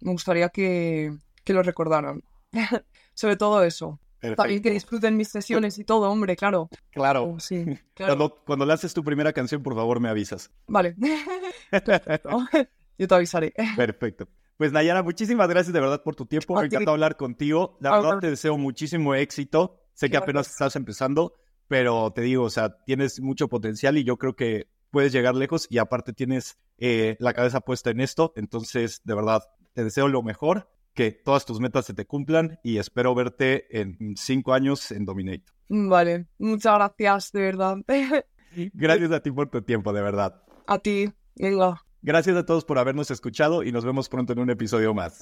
[0.00, 2.22] me gustaría que, que lo recordaran.
[3.12, 4.00] sobre todo eso.
[4.38, 6.70] También que disfruten mis sesiones y todo, hombre, claro.
[6.92, 7.24] Claro.
[7.24, 10.50] Oh, sí, Cuando, cuando lances tu primera canción, por favor, me avisas.
[10.66, 10.96] Vale.
[12.98, 13.52] Yo te avisaré.
[13.76, 14.26] Perfecto.
[14.56, 16.58] Pues Nayara, muchísimas gracias de verdad por tu tiempo.
[16.58, 17.76] Me encanta hablar contigo.
[17.82, 19.78] La verdad te deseo muchísimo éxito.
[19.92, 21.34] Sé que apenas estás empezando,
[21.68, 25.66] pero te digo, o sea, tienes mucho potencial y yo creo que puedes llegar lejos
[25.70, 28.32] y aparte tienes eh, la cabeza puesta en esto.
[28.36, 32.78] Entonces, de verdad, te deseo lo mejor que todas tus metas se te cumplan y
[32.78, 35.44] espero verte en cinco años en Dominate.
[35.68, 37.76] Vale, muchas gracias, de verdad.
[38.72, 40.42] Gracias a ti por tu tiempo, de verdad.
[40.66, 41.82] A ti, venga.
[42.00, 45.14] Gracias a todos por habernos escuchado y nos vemos pronto en un episodio más.